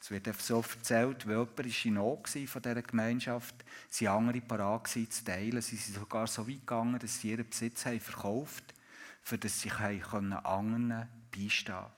es 0.01 0.11
wird 0.11 0.41
so 0.41 0.63
erzählt, 0.63 1.27
weil 1.27 1.35
jemand 1.35 1.59
war 1.59 1.85
in 1.85 1.95
Not 1.95 2.29
von 2.29 2.63
dieser 2.63 2.83
Gemeinschaft, 2.83 3.55
sie 3.89 4.09
andere 4.09 4.41
parat 4.41 4.89
zu 4.89 5.07
teilen. 5.25 5.61
Sie 5.61 5.77
sind 5.77 5.97
sogar 5.97 6.27
so 6.27 6.47
weit 6.49 6.61
gegangen, 6.61 6.99
dass 6.99 7.21
sie 7.21 7.31
ihren 7.31 7.49
Besitz 7.49 7.85
haben 7.85 8.01
verkauft 8.01 8.75
für 9.23 9.39
dass 9.39 9.61
sie 9.61 9.71
anderen 9.71 11.09
beistehen 11.31 11.75
konnten. 11.75 11.93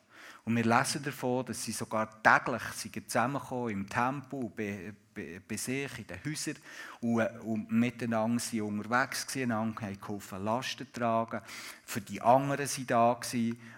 Und 0.44 0.56
wir 0.56 0.64
lesen 0.64 1.04
davon, 1.04 1.46
dass 1.46 1.62
sie 1.62 1.72
sogar 1.72 2.20
täglich 2.22 2.62
zusammenkommen 3.06 3.70
im 3.70 3.88
Tempel, 3.88 4.50
bei, 4.56 4.92
bei, 5.14 5.40
bei 5.46 5.56
sich, 5.56 5.98
in 5.98 6.06
den 6.08 6.24
Häusern 6.24 6.56
und, 7.00 7.26
und 7.42 7.70
miteinander 7.70 8.40
sind 8.40 8.62
unterwegs 8.62 9.26
waren, 9.36 9.42
einander 9.42 9.82
haben 9.82 10.00
geholfen, 10.00 10.44
Lasten 10.44 10.92
tragen. 10.92 11.42
Für 11.84 12.00
die 12.00 12.20
anderen 12.20 12.66
waren 12.66 12.86
da. 12.86 13.20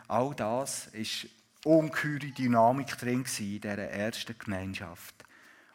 All 0.09 0.35
das 0.35 0.87
ist 0.89 1.29
ungeheure 1.65 2.31
Dynamik 2.31 2.99
drin 2.99 3.25
in 3.39 3.61
dieser 3.61 3.79
ersten 3.79 4.39
Gemeinschaft. 4.39 5.25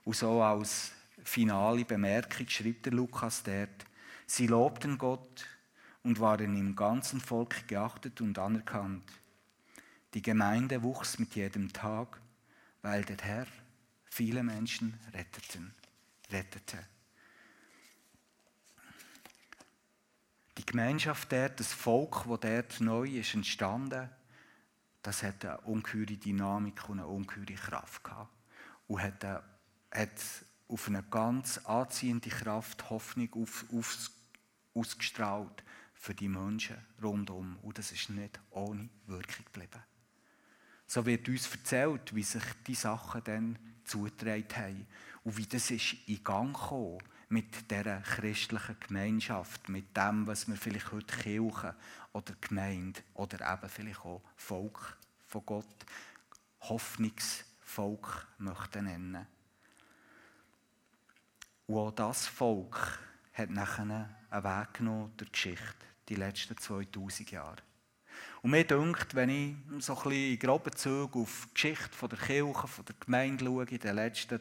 Und 0.03 0.15
so 0.15 0.41
als 0.41 0.91
finale 1.23 1.85
Bemerkung 1.85 2.47
schreibt 2.47 2.85
der 2.85 2.93
Lukas 2.93 3.43
dort, 3.43 3.85
sie 4.25 4.47
lobten 4.47 4.97
Gott 4.97 5.45
und 6.03 6.19
waren 6.19 6.55
im 6.55 6.75
ganzen 6.75 7.19
Volk 7.19 7.67
geachtet 7.67 8.21
und 8.21 8.37
anerkannt. 8.39 9.11
Die 10.13 10.21
Gemeinde 10.21 10.81
wuchs 10.81 11.19
mit 11.19 11.35
jedem 11.35 11.71
Tag, 11.73 12.19
weil 12.81 13.03
der 13.03 13.17
Herr 13.17 13.47
viele 14.05 14.43
Menschen 14.43 14.99
retteten, 15.13 15.73
rettete. 16.31 16.77
Die 20.57 20.65
Gemeinschaft 20.65 21.31
dort, 21.31 21.59
das 21.59 21.73
Volk, 21.73 22.25
das 22.27 22.39
dort 22.39 22.81
neu 22.81 23.07
ist 23.07 23.33
entstanden, 23.33 24.09
das 25.01 25.23
hat 25.23 25.45
eine 25.45 25.61
ungeheure 25.61 26.17
Dynamik 26.17 26.89
und 26.89 26.99
eine 26.99 27.07
ungeheure 27.07 27.53
Kraft 27.53 28.03
gehabt. 28.03 28.33
Und 28.87 29.01
hat, 29.01 29.23
eine, 29.23 29.43
hat 29.91 30.09
auf 30.67 30.87
eine 30.87 31.03
ganz 31.03 31.59
anziehende 31.59 32.29
Kraft 32.29 32.89
Hoffnung 32.89 33.29
auf, 33.33 33.65
auf, 33.73 34.11
ausgestrahlt 34.73 35.63
für 35.93 36.13
die 36.13 36.29
Menschen 36.29 36.77
rundum. 37.01 37.57
Und 37.61 37.77
das 37.77 37.91
ist 37.91 38.09
nicht 38.09 38.39
ohne 38.51 38.89
Wirkung 39.05 39.45
geblieben. 39.45 39.83
So 40.91 41.05
wird 41.05 41.29
uns 41.29 41.51
erzählt, 41.51 42.15
wie 42.15 42.23
sich 42.23 42.41
die 42.65 42.73
Sachen 42.73 43.23
dann 43.23 43.59
zugetragen 43.83 44.47
haben 44.55 44.87
und 45.23 45.37
wie 45.37 45.45
das 45.45 45.69
ist 45.69 45.95
in 46.07 46.23
Gang 46.23 46.57
kam 46.57 46.97
mit 47.29 47.69
dieser 47.69 48.01
christlichen 48.01 48.75
Gemeinschaft, 48.79 49.69
mit 49.69 49.95
dem, 49.95 50.25
was 50.25 50.47
wir 50.47 50.55
vielleicht 50.55 50.91
heute 50.91 51.15
Kirche 51.15 51.75
oder 52.11 52.33
Gemeinde 52.41 53.01
oder 53.13 53.53
eben 53.53 53.69
vielleicht 53.69 54.03
auch 54.03 54.23
Volk 54.35 54.97
von 55.27 55.45
Gott, 55.45 55.85
Hoffnungsvolk 56.61 58.27
möchten 58.39 58.85
nennen. 58.85 59.27
Und 61.67 61.77
auch 61.77 61.91
das 61.91 62.25
Volk 62.25 62.97
hat 63.33 63.51
nachher 63.51 64.09
einen 64.31 64.43
Weg 64.43 64.73
genommen 64.73 65.13
durch 65.17 65.29
die 65.29 65.33
Geschichte, 65.33 65.85
die 66.09 66.15
letzten 66.15 66.57
2000 66.57 67.29
Jahre. 67.29 67.68
Und 68.41 68.51
mir 68.51 68.63
denkt, 68.63 69.15
wenn 69.15 69.29
ich 69.29 69.55
so 69.83 69.97
ein 69.97 70.03
bisschen 70.03 70.31
in 70.33 70.39
groben 70.39 70.75
Zügen 70.75 71.21
auf 71.21 71.47
die 71.49 71.53
Geschichte 71.53 72.07
der 72.07 72.17
Kirche, 72.17 72.67
von 72.67 72.85
der 72.85 72.95
Gemeinde 72.99 73.45
schaue, 73.45 73.65
in 73.65 73.79
den 73.79 73.95
letzten 73.95 74.39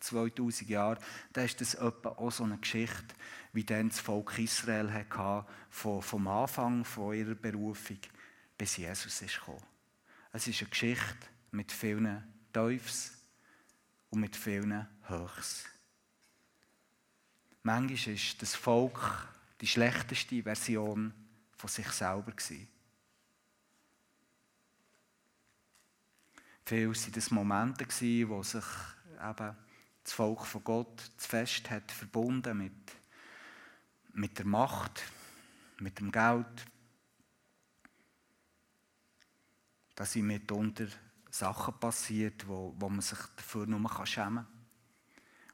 2000 0.00 0.68
äh, 0.68 0.72
Jahren, 0.72 0.98
dann 1.32 1.44
ist 1.44 1.60
das 1.60 1.74
etwa 1.74 2.10
auch 2.10 2.30
so 2.30 2.44
eine 2.44 2.58
Geschichte, 2.58 3.14
wie 3.52 3.64
dann 3.64 3.88
das 3.88 4.00
Volk 4.00 4.38
Israel 4.38 4.92
hatte, 4.92 5.46
vom 5.70 6.26
Anfang 6.26 6.84
von 6.84 7.14
ihrer 7.14 7.34
Berufung 7.34 7.98
bis 8.56 8.76
Jesus 8.76 9.22
ist 9.22 9.38
gekommen. 9.38 9.62
Es 10.32 10.46
ist 10.46 10.60
eine 10.60 10.70
Geschichte 10.70 11.26
mit 11.52 11.70
vielen 11.72 12.22
Teufels 12.52 13.12
und 14.10 14.20
mit 14.20 14.36
vielen 14.36 14.86
Höchs. 15.06 15.64
Manchmal 17.62 18.14
ist 18.14 18.42
das 18.42 18.54
Volk 18.54 19.28
die 19.60 19.66
schlechteste 19.66 20.42
Version 20.42 21.12
von 21.56 21.68
sich 21.68 21.88
selber 21.88 22.32
gewesen. 22.32 22.68
Viele 26.68 26.94
waren 26.94 27.12
das 27.12 27.30
Momente, 27.30 27.86
wo 28.28 28.42
sich 28.42 28.64
eben 29.14 29.56
das 30.04 30.12
Volk 30.12 30.44
von 30.44 30.62
Gott 30.62 31.00
zu 31.16 31.26
fest 31.26 31.70
hat 31.70 31.90
verbunden 31.90 32.58
mit, 32.58 32.74
mit 34.12 34.36
der 34.38 34.44
Macht, 34.44 35.02
mit 35.78 35.98
dem 35.98 36.12
Geld. 36.12 36.66
Da 39.94 40.04
sind 40.04 40.26
mitunter 40.26 40.88
Sachen 41.30 41.72
passiert, 41.80 42.46
wo, 42.46 42.74
wo 42.78 42.90
man 42.90 43.00
sich 43.00 43.18
dafür 43.34 43.64
nur 43.64 44.06
schämen 44.06 44.44
kann. 44.44 44.46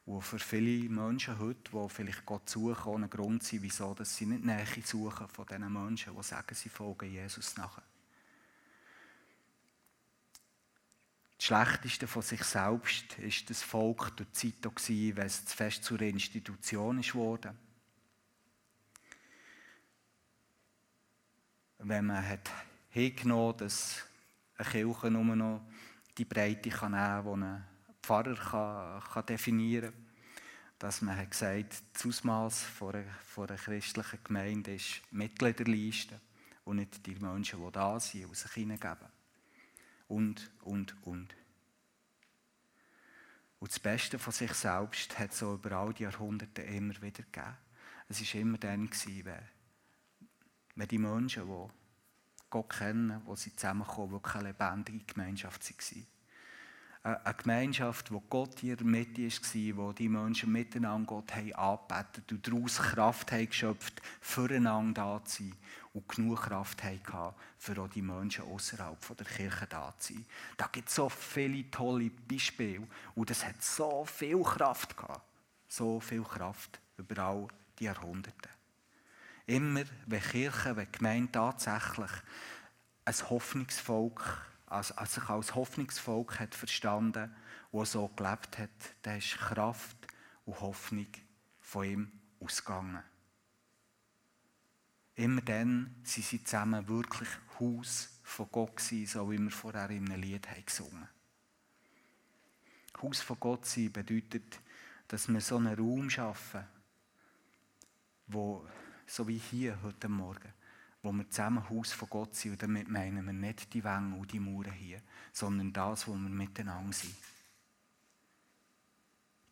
Und 0.07 0.23
für 0.23 0.41
viele 0.41 0.89
Menschen 0.89 1.39
heute, 1.39 1.71
die 1.71 1.89
vielleicht 1.91 2.27
Gott 2.27 2.51
suchen, 2.51 2.93
ohne 2.93 3.09
Grund 3.09 3.45
sind, 3.45 3.63
wieso 3.63 3.95
dass 3.95 4.17
sie 4.17 4.27
nicht 4.27 4.45
Nähe 4.45 4.67
suchen 4.85 5.29
von 5.29 5.47
diesen 5.47 5.73
Menschen, 5.73 6.17
die 6.17 6.23
sagen, 6.25 6.57
sie 6.57 6.71
folgen 6.71 7.09
Jesus 7.09 7.57
nachher. 7.57 7.85
Das 11.45 11.49
Schlechteste 11.49 12.07
von 12.07 12.23
sich 12.23 12.43
selbst 12.43 13.19
ist 13.19 13.51
das 13.51 13.63
Volk 13.63 14.17
durch 14.17 14.31
die 14.31 14.63
Zeit 14.63 14.63
gewesen, 14.63 15.17
weil 15.19 15.27
es 15.27 15.45
zu 15.45 15.55
fest 15.55 15.85
zur 15.85 16.01
Institution 16.01 17.05
worden. 17.13 17.59
Wenn 21.81 22.07
man 22.07 22.27
hat 22.27 22.51
hingenommen, 22.89 23.59
dass 23.59 24.07
eine 24.57 24.71
Kirche 24.71 25.11
nur 25.11 25.37
noch 25.37 25.61
die 26.17 26.25
Breite 26.25 26.71
kann 26.71 26.93
nehmen 26.93 27.25
kann, 27.25 27.41
die 27.41 27.45
ein 27.45 27.65
Pfarrer 28.03 28.37
kann, 28.37 29.13
kann 29.13 29.27
definieren 29.27 29.93
kann. 29.93 30.07
Dass 30.79 31.03
man 31.03 31.15
hat 31.15 31.31
gesagt 31.31 31.75
das 31.93 32.07
Ausmaß 32.07 32.65
einer, 32.81 33.05
einer 33.37 33.57
christlichen 33.59 34.25
Gemeinde 34.25 34.77
ist 34.77 35.03
Mitgliederliste 35.11 36.19
und 36.65 36.77
nicht 36.77 37.05
die 37.05 37.17
Menschen, 37.17 37.63
die 37.63 37.71
da 37.71 38.01
sind 38.01 38.25
und 38.25 38.35
sich 38.35 38.53
hineingeben 38.53 39.14
und, 40.09 40.51
und, 40.63 40.95
und. 41.05 41.35
Und 43.59 43.71
das 43.71 43.81
Beste 43.81 44.19
von 44.19 44.33
sich 44.33 44.53
selbst 44.53 45.19
hat 45.19 45.33
es 45.33 45.39
so 45.39 45.55
über 45.55 45.73
all 45.73 45.95
die 45.95 46.03
Jahrhunderte 46.03 46.63
immer 46.63 46.95
wieder 47.01 47.23
gegeben. 47.23 47.57
Es 48.09 48.21
war 48.21 48.41
immer 48.41 48.59
dann, 48.59 48.91
wenn, 48.91 49.39
wenn 50.75 50.89
die 50.89 50.99
Menschen, 50.99 51.47
die 51.47 51.69
Gott 52.51 52.71
kennen, 52.71 53.23
wo 53.25 53.35
sie 53.37 53.57
zusammenkommen, 53.57 54.13
wirklich 54.13 54.35
eine 54.35 54.49
lebendige 54.49 55.05
Gemeinschaft 55.05 55.65
waren 55.65 56.07
eine 57.05 57.35
Gemeinschaft, 57.37 58.11
wo 58.11 58.21
Gott 58.21 58.63
in 58.63 58.71
ihrer 58.71 58.85
Mitte 58.85 59.29
war, 59.29 59.77
wo 59.77 59.93
die 59.93 60.09
Menschen 60.09 60.51
miteinander 60.51 61.07
Gott 61.07 61.35
haben 61.35 61.53
angebetet 61.53 62.33
und 62.33 62.47
daraus 62.47 62.79
Kraft 62.79 63.31
haben 63.31 63.47
geschöpft, 63.47 64.01
füreinander 64.21 65.03
da 65.19 65.25
zu 65.25 65.43
sein 65.43 65.53
und 65.95 66.09
genug 66.09 66.43
Kraft 66.43 66.83
hatten, 66.83 67.35
für 67.57 67.81
auch 67.81 67.89
die 67.89 68.03
Menschen 68.03 68.45
außerhalb 68.45 69.17
der 69.17 69.27
Kirche 69.27 69.67
da 69.69 69.95
zu 69.97 70.13
sein. 70.13 70.27
Da 70.57 70.67
gibt 70.67 70.89
es 70.89 70.97
so 70.97 71.09
viele 71.09 71.71
tolle 71.71 72.11
Beispiele 72.11 72.87
und 73.15 73.31
das 73.31 73.45
hat 73.45 73.63
so 73.63 74.05
viel 74.05 74.43
Kraft 74.43 74.97
gehabt. 74.97 75.23
So 75.69 76.01
viel 76.01 76.25
Kraft 76.25 76.81
über 76.99 77.23
all 77.23 77.49
die 77.79 77.85
Jahrhunderte. 77.85 78.49
Immer, 79.47 79.85
wenn 80.07 80.23
Kirche, 80.23 80.77
wenn 80.77 80.91
Gemeinde 80.91 81.33
tatsächlich 81.33 82.11
ein 83.05 83.31
Hoffnungsvolk 83.31 84.47
als, 84.67 84.93
als 84.93 85.15
sich 85.15 85.29
als 85.29 85.55
Hoffnungsvolk 85.55 86.41
hat 86.41 86.55
verstanden 86.55 87.35
und 87.71 87.87
so 87.87 88.09
gelebt 88.09 88.59
hat, 88.59 88.71
da 89.03 89.15
ist 89.15 89.39
Kraft 89.39 89.97
und 90.45 90.61
Hoffnung 90.61 91.09
von 91.61 91.85
ihm 91.85 92.13
ausgegangen. 92.41 93.03
Immer 95.17 95.43
dann 95.43 95.95
sind 96.03 96.27
sie 96.27 96.43
zusammen 96.43 96.89
wirklich 96.89 97.29
Haus 97.61 98.09
von 98.23 98.49
Gott 98.51 98.77
gewesen, 98.77 99.07
so 99.07 99.31
wie 99.31 99.39
wir 99.39 99.51
vorher 99.51 99.91
in 99.91 100.11
einem 100.11 100.21
Lied 100.21 100.49
haben 100.49 100.65
gesungen 100.67 101.09
Haus 103.03 103.21
von 103.21 103.39
Gott 103.39 103.67
sein 103.67 103.93
bedeutet, 103.93 104.61
dass 105.09 105.29
wir 105.29 105.41
so 105.41 105.57
einen 105.57 105.75
Raum 105.75 106.09
schaffen, 106.09 106.65
wo, 108.29 108.67
so 109.07 109.29
wie 109.29 109.39
hier 109.39 109.79
heute 109.83 110.09
Morgen, 110.09 110.53
wo 111.03 111.13
wir 111.13 111.29
zusammen 111.29 111.69
Haus 111.69 111.93
von 111.93 112.09
Gott 112.09 112.35
sind. 112.35 112.53
Und 112.53 112.63
damit 112.63 112.89
meinen 112.89 113.27
wir 113.27 113.33
nicht 113.33 113.75
die 113.75 113.85
Wände 113.85 114.17
und 114.17 114.33
die 114.33 114.41
Mauern 114.41 114.73
hier, 114.73 115.03
sondern 115.33 115.73
das, 115.73 116.09
wo 116.09 116.13
wir 116.13 116.31
miteinander 116.31 116.93
sind. 116.93 117.15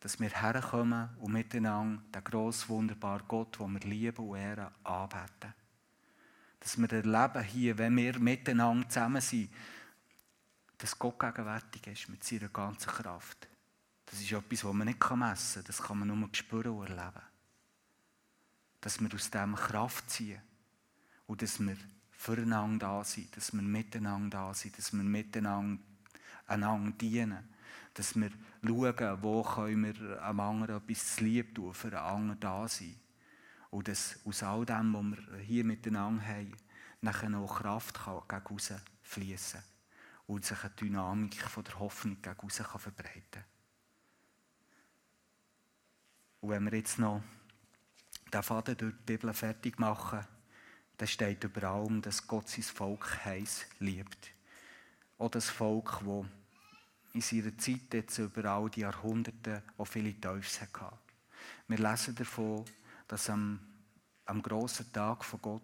Dass 0.03 0.19
wir 0.19 0.29
herkommen 0.29 1.07
und 1.21 1.31
miteinander 1.31 2.03
den 2.13 2.23
grossen, 2.25 2.67
wunderbaren 2.67 3.25
Gott, 3.25 3.57
den 3.57 3.71
wir 3.71 3.79
lieben 3.89 4.27
und 4.27 4.37
ehren, 4.37 4.67
anbeten. 4.83 5.53
Dass 6.59 6.77
wir 6.77 6.91
erleben 6.91 7.43
hier, 7.43 7.77
wenn 7.77 7.95
wir 7.95 8.19
miteinander 8.19 8.89
zusammen 8.89 9.21
sind, 9.21 9.49
dass 10.77 10.99
Gott 10.99 11.17
gegenwärtig 11.19 11.87
ist 11.87 12.09
mit 12.09 12.21
seiner 12.21 12.49
ganzen 12.49 12.89
Kraft. 12.89 13.47
Das 14.05 14.19
ist 14.19 14.29
etwas, 14.29 14.65
was 14.65 14.73
man 14.73 14.87
nicht 14.87 14.99
messen 15.15 15.61
kann. 15.61 15.63
Das 15.67 15.81
kann 15.81 15.99
man 15.99 16.09
nur 16.09 16.29
spüren 16.33 16.77
und 16.77 16.89
erleben. 16.89 17.21
Dass 18.81 18.99
wir 18.99 19.13
aus 19.13 19.31
dem 19.31 19.55
Kraft 19.55 20.09
ziehen 20.09 20.41
und 21.27 21.41
dass 21.41 21.61
wir 21.61 21.77
füreinander 22.11 22.87
da 22.87 23.03
sind, 23.05 23.37
dass 23.37 23.53
wir 23.53 23.61
miteinander 23.61 24.37
da 24.37 24.53
sind, 24.53 24.77
dass 24.77 24.91
wir 24.91 25.01
miteinander 25.01 25.81
einander 26.47 26.91
dienen, 26.91 27.47
dass 27.93 28.17
wir 28.17 28.31
schauen, 28.65 29.21
wo 29.21 29.43
können 29.43 29.83
wir 29.83 30.23
einem 30.23 30.39
anderen 30.39 30.77
etwas 30.77 31.15
zu 31.15 31.23
lieb 31.23 31.53
tun, 31.55 31.73
für 31.73 31.87
einen 31.87 31.97
anderen 31.97 32.39
da 32.39 32.67
sein. 32.67 32.95
Und 33.69 33.87
dass 33.87 34.19
aus 34.25 34.43
all 34.43 34.65
dem, 34.65 34.93
was 34.93 35.03
wir 35.03 35.37
hier 35.39 35.63
miteinander 35.63 36.25
haben, 36.25 36.55
nachher 37.01 37.29
noch 37.29 37.59
Kraft 37.59 37.99
kann 37.99 38.21
gegen 38.27 38.45
raus 38.45 38.73
fließen 39.01 39.61
und 40.27 40.45
sich 40.45 40.63
eine 40.63 40.69
Dynamik 40.71 41.35
von 41.35 41.63
der 41.63 41.79
Hoffnung 41.79 42.21
gegen 42.21 42.39
raus 42.39 42.57
kann 42.57 42.79
verbreiten 42.79 43.43
Und 46.41 46.49
wenn 46.49 46.63
wir 46.65 46.77
jetzt 46.77 46.99
noch 46.99 47.21
den 48.33 48.43
Faden 48.43 48.77
durch 48.77 48.93
die 48.93 49.03
Bibel 49.05 49.33
fertig 49.33 49.79
machen, 49.79 50.25
da 50.97 51.07
steht 51.07 51.43
über 51.43 51.63
allem, 51.63 52.01
dass 52.01 52.27
Gott 52.27 52.47
sein 52.47 52.63
Volk 52.63 53.25
heiß 53.25 53.65
liebt. 53.79 54.31
Auch 55.17 55.31
das 55.31 55.49
Volk, 55.49 55.99
das 56.05 56.25
in 57.13 57.21
seiner 57.21 57.57
Zeit 57.57 57.93
jetzt 57.93 58.17
über 58.17 58.45
all 58.45 58.69
die 58.69 58.81
Jahrhunderte 58.81 59.63
auch 59.77 59.85
viele 59.85 60.19
Teufels 60.19 60.61
hatte. 60.61 60.97
Wir 61.67 61.77
lesen 61.77 62.15
davon, 62.15 62.65
dass 63.07 63.29
am, 63.29 63.59
am 64.25 64.41
grossen 64.41 64.91
Tag 64.91 65.23
von 65.23 65.41
Gott 65.41 65.61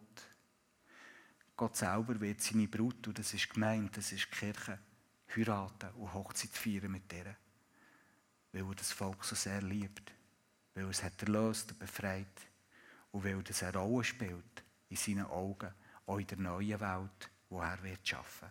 Gott 1.56 1.76
selber 1.76 2.18
wird 2.22 2.40
seine 2.40 2.70
Brut, 2.70 3.06
und 3.06 3.20
das 3.20 3.34
ist 3.34 3.50
gemeint, 3.50 3.98
das 3.98 4.14
ist 4.14 4.28
die 4.32 4.38
Kirche, 4.38 4.80
heiraten 5.36 5.90
und 5.96 6.14
Hochzeit 6.14 6.52
feiern 6.52 6.90
mit 6.90 7.12
ihr. 7.12 7.36
Weil 8.54 8.64
er 8.64 8.76
das 8.76 8.94
Volk 8.94 9.26
so 9.26 9.36
sehr 9.36 9.62
liebt. 9.62 10.14
Weil 10.74 10.86
er 10.86 10.90
es 10.90 11.04
hat 11.04 11.22
erlöst 11.22 11.72
und 11.72 11.80
befreit. 11.80 12.48
Und 13.12 13.26
weil 13.26 13.44
das 13.44 13.62
eine 13.62 13.78
Rolle 13.78 14.06
spielt 14.06 14.64
in 14.88 14.96
seinen 14.96 15.26
Augen, 15.26 15.74
auch 16.06 16.20
in 16.20 16.28
der 16.28 16.38
neuen 16.38 16.80
Welt, 16.80 17.30
die 17.50 17.56
er 17.56 17.84
wird 17.84 18.08
schaffen 18.08 18.48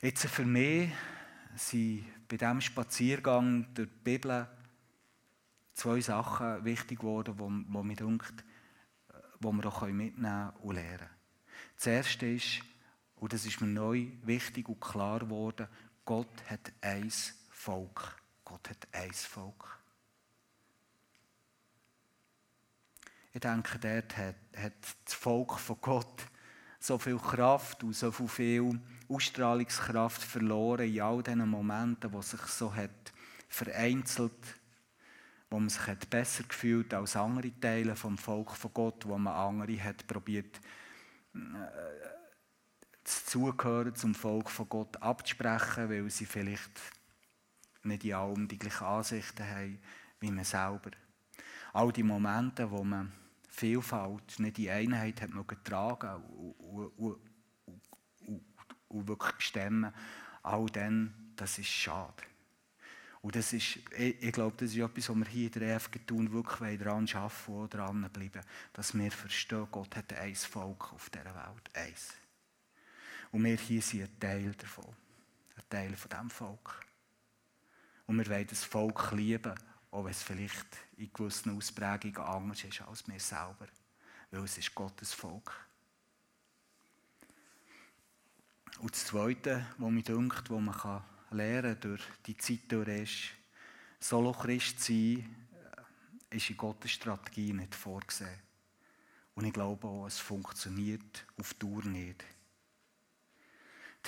Jetzt 0.00 0.28
für 0.28 0.44
mich 0.44 0.92
sind 1.56 2.04
bei 2.28 2.36
diesem 2.36 2.60
Spaziergang 2.60 3.66
durch 3.74 3.88
die 3.88 3.98
Bibel 4.04 4.46
zwei 5.74 6.00
Sachen 6.00 6.64
wichtig 6.64 7.00
geworden, 7.00 7.34
die, 7.36 7.72
die 7.72 7.82
mir 7.82 7.96
denkt, 7.96 8.44
die 9.40 9.44
wir 9.44 9.66
auch 9.66 9.82
mitnehmen 9.88 10.50
und 10.62 10.76
lernen 10.76 11.10
Das 11.74 11.88
erste 11.88 12.26
ist, 12.26 12.60
und 13.16 13.32
das 13.32 13.44
ist 13.44 13.60
mir 13.60 13.66
neu 13.66 14.06
wichtig 14.22 14.68
und 14.68 14.80
klar 14.80 15.18
geworden, 15.18 15.66
Gott 16.04 16.44
hat 16.48 16.72
ein 16.80 17.10
Volk. 17.50 18.22
Gott 18.44 18.70
hat 18.70 18.86
ein 18.92 19.12
Volk. 19.12 19.80
Ich 23.32 23.40
denke, 23.40 23.80
dort 23.80 24.16
hat, 24.16 24.36
hat 24.56 24.74
das 25.04 25.14
Volk 25.14 25.58
von 25.58 25.76
Gott 25.80 26.22
so 26.78 26.98
viel 26.98 27.18
Kraft 27.18 27.82
und 27.82 27.94
so 27.94 28.12
viel 28.12 28.28
Ausstrahlungskraft 29.08 30.22
verloren 30.22 30.88
in 30.88 31.00
all 31.00 31.22
diesen 31.22 31.48
Momenten, 31.48 32.12
wo 32.12 32.22
sich 32.22 32.40
so 32.42 32.74
hat 32.74 33.12
vereinzelt, 33.48 34.32
wo 35.50 35.58
man 35.58 35.68
sich 35.68 35.86
hat 35.86 36.10
besser 36.10 36.44
gefühlt 36.44 36.92
als 36.92 37.16
andere 37.16 37.58
Teile 37.60 37.96
vom 37.96 38.18
Volk 38.18 38.52
von 38.52 38.72
Gott, 38.74 39.06
wo 39.06 39.16
man 39.16 39.34
andere 39.34 39.82
hat 39.82 40.06
probiert 40.06 40.60
äh, 41.34 41.38
das 43.02 43.24
Zugehören 43.24 43.94
zum 43.94 44.14
Volk 44.14 44.50
von 44.50 44.68
Gott 44.68 45.02
abzusprechen, 45.02 45.88
weil 45.88 46.10
sie 46.10 46.26
vielleicht 46.26 46.78
nicht 47.82 48.04
in 48.04 48.14
allem 48.14 48.48
die 48.48 48.58
gleichen 48.58 48.84
Ansichten 48.84 49.48
haben 49.48 49.80
wie 50.20 50.30
man 50.30 50.44
selber. 50.44 50.90
All 51.72 51.92
die 51.92 52.02
Momente, 52.02 52.70
wo 52.70 52.84
man 52.84 53.12
Vielfalt, 53.48 54.38
nicht 54.38 54.56
die 54.58 54.70
Einheit 54.70 55.22
hat 55.22 55.30
und, 55.30 55.50
und, 56.96 57.27
und, 58.88 59.08
wirklich 59.08 59.40
stemmen, 59.40 59.92
all 60.42 60.66
dann, 60.66 61.32
das 61.36 61.58
ist 61.58 61.68
schade. 61.68 62.22
Und 63.20 63.34
das 63.34 63.52
ist, 63.52 63.78
ich, 63.96 64.22
ich 64.22 64.32
glaube, 64.32 64.56
das 64.58 64.70
ist 64.70 64.78
etwas, 64.78 65.08
was 65.08 65.16
wir 65.16 65.26
hier 65.26 65.46
in 65.46 65.60
der 65.60 65.76
EFG 65.76 65.98
tun, 66.06 66.32
wirklich 66.32 66.78
daran 66.78 67.08
arbeiten 67.12 67.52
und 67.52 67.74
dranbleiben, 67.74 68.42
dass 68.72 68.94
wir 68.94 69.10
verstehen, 69.10 69.66
Gott 69.70 69.96
hat 69.96 70.12
ein 70.12 70.34
Volk 70.34 70.92
auf 70.92 71.10
dieser 71.10 71.24
Welt, 71.24 71.74
eins. 71.74 72.14
Und 73.32 73.44
wir 73.44 73.56
hier 73.56 73.82
sind 73.82 74.02
ein 74.02 74.20
Teil 74.20 74.54
davon, 74.54 74.94
ein 75.56 75.62
Teil 75.68 75.96
von 75.96 76.08
diesem 76.08 76.30
Volk. 76.30 76.80
Und 78.06 78.18
wir 78.18 78.28
wollen 78.28 78.46
das 78.46 78.64
Volk 78.64 79.12
lieben 79.12 79.54
auch 79.90 80.04
wenn 80.04 80.10
es 80.10 80.22
vielleicht 80.22 80.66
in 80.96 81.12
gewissen 81.12 81.56
Ausprägungen 81.56 82.16
anders 82.16 82.64
ist 82.64 82.82
als 82.82 83.06
wir 83.08 83.20
selber. 83.20 83.66
Weil 84.30 84.44
es 84.44 84.58
ist 84.58 84.74
Gottes 84.74 85.12
Volk. 85.12 85.67
Und 88.80 88.92
das 88.92 89.06
Zweite, 89.06 89.66
was 89.78 89.90
mich 89.90 90.04
dünkt, 90.04 90.50
was 90.50 90.60
man 90.60 90.74
kann 90.74 91.80
durch 91.80 92.02
die 92.26 92.36
Zeit 92.36 92.60
durch 92.68 92.88
ist, 92.88 93.18
Solo-Christ 94.00 94.80
sein, 94.80 95.36
äh, 96.30 96.36
ist 96.36 96.50
in 96.50 96.56
Gottes 96.56 96.92
Strategie 96.92 97.52
nicht 97.52 97.74
vorgesehen. 97.74 98.38
Und 99.34 99.44
ich 99.44 99.52
glaube 99.52 99.86
auch, 99.86 100.06
es 100.06 100.18
funktioniert 100.18 101.26
auf 101.36 101.54
Dauer 101.54 101.84
nicht 101.84 102.24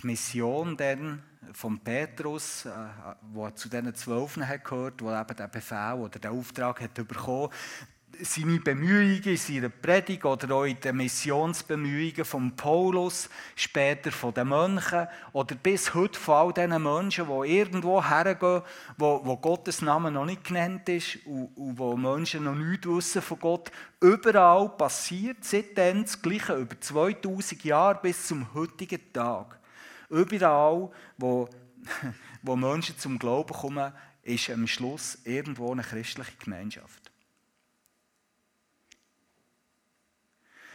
die 0.01 0.07
Mission 0.07 0.77
dann 0.77 1.23
von 1.53 1.79
Petrus, 1.81 2.65
äh, 2.65 2.71
wo 3.33 3.51
zu 3.51 3.69
diesen 3.69 3.95
Zwölfen 3.95 4.45
gehört, 4.65 5.03
wo 5.03 5.13
eben 5.13 5.37
der 5.37 5.49
Befehl 5.49 5.95
oder 5.99 6.19
der 6.19 6.33
Auftrag 6.33 6.81
hat 6.81 6.95
bekommen, 6.95 7.53
seine 8.23 8.61
Bemühungen 8.61 9.23
in 9.23 9.37
seiner 9.37 9.69
Predigt 9.69 10.25
oder 10.25 10.55
auch 10.55 10.67
den 10.67 10.97
Missionsbemühungen 10.97 12.25
von 12.25 12.55
Paulus, 12.55 13.29
später 13.57 14.11
von 14.13 14.35
den 14.35 14.49
Mönchen 14.49 15.07
oder 15.33 15.55
bis 15.55 15.95
heute 15.95 16.19
von 16.19 16.35
all 16.35 16.53
diesen 16.53 16.83
Menschen, 16.83 17.27
die 17.27 17.57
irgendwo 17.57 18.03
hergehen, 18.03 18.63
wo, 18.97 19.21
wo 19.25 19.37
Gottes 19.37 19.83
Name 19.83 20.11
noch 20.11 20.25
nicht 20.25 20.45
genannt 20.45 20.89
ist 20.89 21.19
und, 21.27 21.57
und 21.57 21.79
wo 21.79 21.97
Menschen 21.97 22.45
noch 22.45 22.55
nichts 22.55 22.87
wissen 22.87 23.23
von 23.23 23.39
Gott, 23.39 23.71
überall 24.01 24.69
passiert 24.71 25.39
seitdem 25.43 26.03
das 26.03 26.21
Gleiche 26.21 26.57
über 26.57 26.81
2000 26.81 27.65
Jahre 27.65 28.01
bis 28.03 28.27
zum 28.27 28.53
heutigen 28.55 29.13
Tag. 29.13 29.59
Überall, 30.09 30.91
wo, 31.17 31.49
wo 32.43 32.57
Menschen 32.57 32.99
zum 32.99 33.19
Glauben 33.19 33.55
kommen, 33.55 33.93
ist 34.23 34.51
am 34.51 34.67
Schluss 34.67 35.19
irgendwo 35.25 35.73
eine 35.73 35.83
christliche 35.83 36.33
Gemeinschaft. 36.43 37.10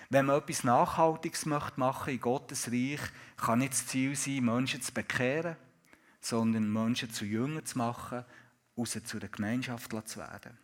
Wenn 0.10 0.28
man 0.28 0.38
etwas 0.38 0.64
Nachhaltiges 0.64 1.46
machen 1.46 1.74
möchte 1.78 2.12
in 2.12 2.20
Gottes 2.20 2.72
Reich, 2.72 3.00
kann 3.38 3.60
nicht 3.60 3.74
das 3.74 3.88
Ziel 3.88 4.16
sein, 4.16 4.46
Menschen 4.46 4.82
zu 4.82 4.94
bekehren, 4.94 5.56
sondern 6.22 6.72
Menschen 6.72 7.12
zu 7.12 7.26
Jüngern 7.26 7.66
zu 7.66 7.78
machen, 7.78 8.26
raus 8.78 9.00
zu 9.04 9.18
einer 9.18 9.28
Gemeinschaft 9.28 9.92
zu 10.08 10.20
werden. 10.20 10.58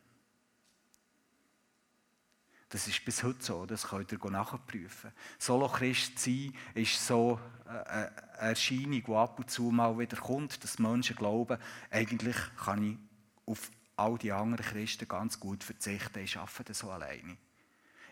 Das 2.69 2.87
ist 2.87 3.03
bis 3.03 3.21
heute 3.21 3.43
so, 3.43 3.65
das 3.65 3.89
könnt 3.89 4.13
ihr 4.13 4.31
nachprüfen. 4.31 5.11
Solo-Christ 5.37 6.17
sein 6.17 6.53
ist 6.73 7.05
so 7.05 7.37
äh, 7.65 7.69
eine 7.69 8.11
Erscheinung, 8.37 9.03
die 9.03 9.13
ab 9.13 9.39
und 9.39 9.51
zu 9.51 9.63
mal 9.71 9.99
wieder 9.99 10.15
kommt, 10.15 10.63
dass 10.63 10.79
Menschen 10.79 11.17
glauben, 11.17 11.57
eigentlich 11.89 12.37
kann 12.63 12.83
ich 12.83 12.97
auf 13.45 13.69
all 13.97 14.17
die 14.17 14.31
anderen 14.31 14.65
Christen 14.65 15.07
ganz 15.07 15.37
gut 15.37 15.65
verzichten, 15.65 16.19
ich 16.19 16.37
arbeite 16.37 16.63
das 16.65 16.79
so 16.79 16.89
alleine. 16.89 17.35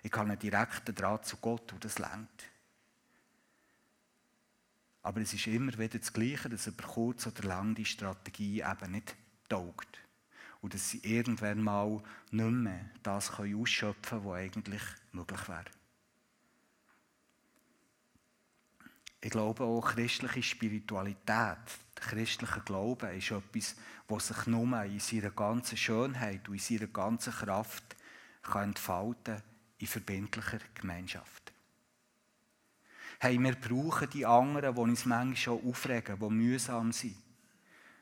Ich 0.02 0.12
habe 0.14 0.30
einen 0.30 0.40
direkten 0.40 0.96
Draht 0.96 1.26
zu 1.26 1.38
Gott 1.38 1.74
und 1.74 1.84
das 1.84 2.00
längt. 2.00 2.50
Aber 5.02 5.22
es 5.22 5.34
ist 5.34 5.48
immer 5.48 5.78
wieder 5.78 5.98
das 6.00 6.14
Gleiche, 6.14 6.50
dass 6.50 6.68
über 6.68 6.84
kurz 6.84 7.28
oder 7.28 7.44
lang 7.44 7.76
die 7.76 7.86
Strategie 7.86 8.62
eben 8.62 8.92
nicht 8.92 9.16
taugt 9.48 10.00
und 10.62 10.74
dass 10.74 10.90
sie 10.90 11.00
irgendwann 11.00 11.62
mal 11.62 12.02
nicht 12.32 12.52
mehr 12.52 12.90
das 13.02 13.32
ausschöpfen 13.32 14.20
können, 14.20 14.26
was 14.26 14.38
eigentlich 14.38 14.82
möglich 15.12 15.48
wäre. 15.48 15.66
Ich 19.22 19.32
glaube 19.32 19.64
auch, 19.64 19.82
christliche 19.82 20.44
Spiritualität, 20.44 21.28
der 21.28 21.58
christliche 22.02 22.62
Glaube 22.62 23.08
ist 23.08 23.32
etwas, 23.32 23.76
was 24.08 24.28
sich 24.28 24.48
nur 24.48 24.84
in 24.84 25.00
seiner 25.00 25.32
ganzen 25.32 25.78
Schönheit 25.78 26.48
und 26.48 26.56
in 26.56 26.60
seiner 26.60 26.88
ganzen 26.88 27.34
Kraft 27.34 27.98
kann 28.44 28.70
entfalten 28.70 29.44
in 29.80 29.88
verbindlicher 29.88 30.60
Gemeinschaft. 30.76 31.54
Hey, 33.20 33.38
wir 33.38 33.56
brauchen 33.56 34.10
die 34.12 34.26
anderen, 34.26 34.76
die 34.76 34.82
uns 34.82 35.06
manchmal 35.06 35.36
schon 35.36 35.66
aufregen, 35.68 36.20
die 36.20 36.30
mühsam 36.30 36.92
sind. 36.92 37.18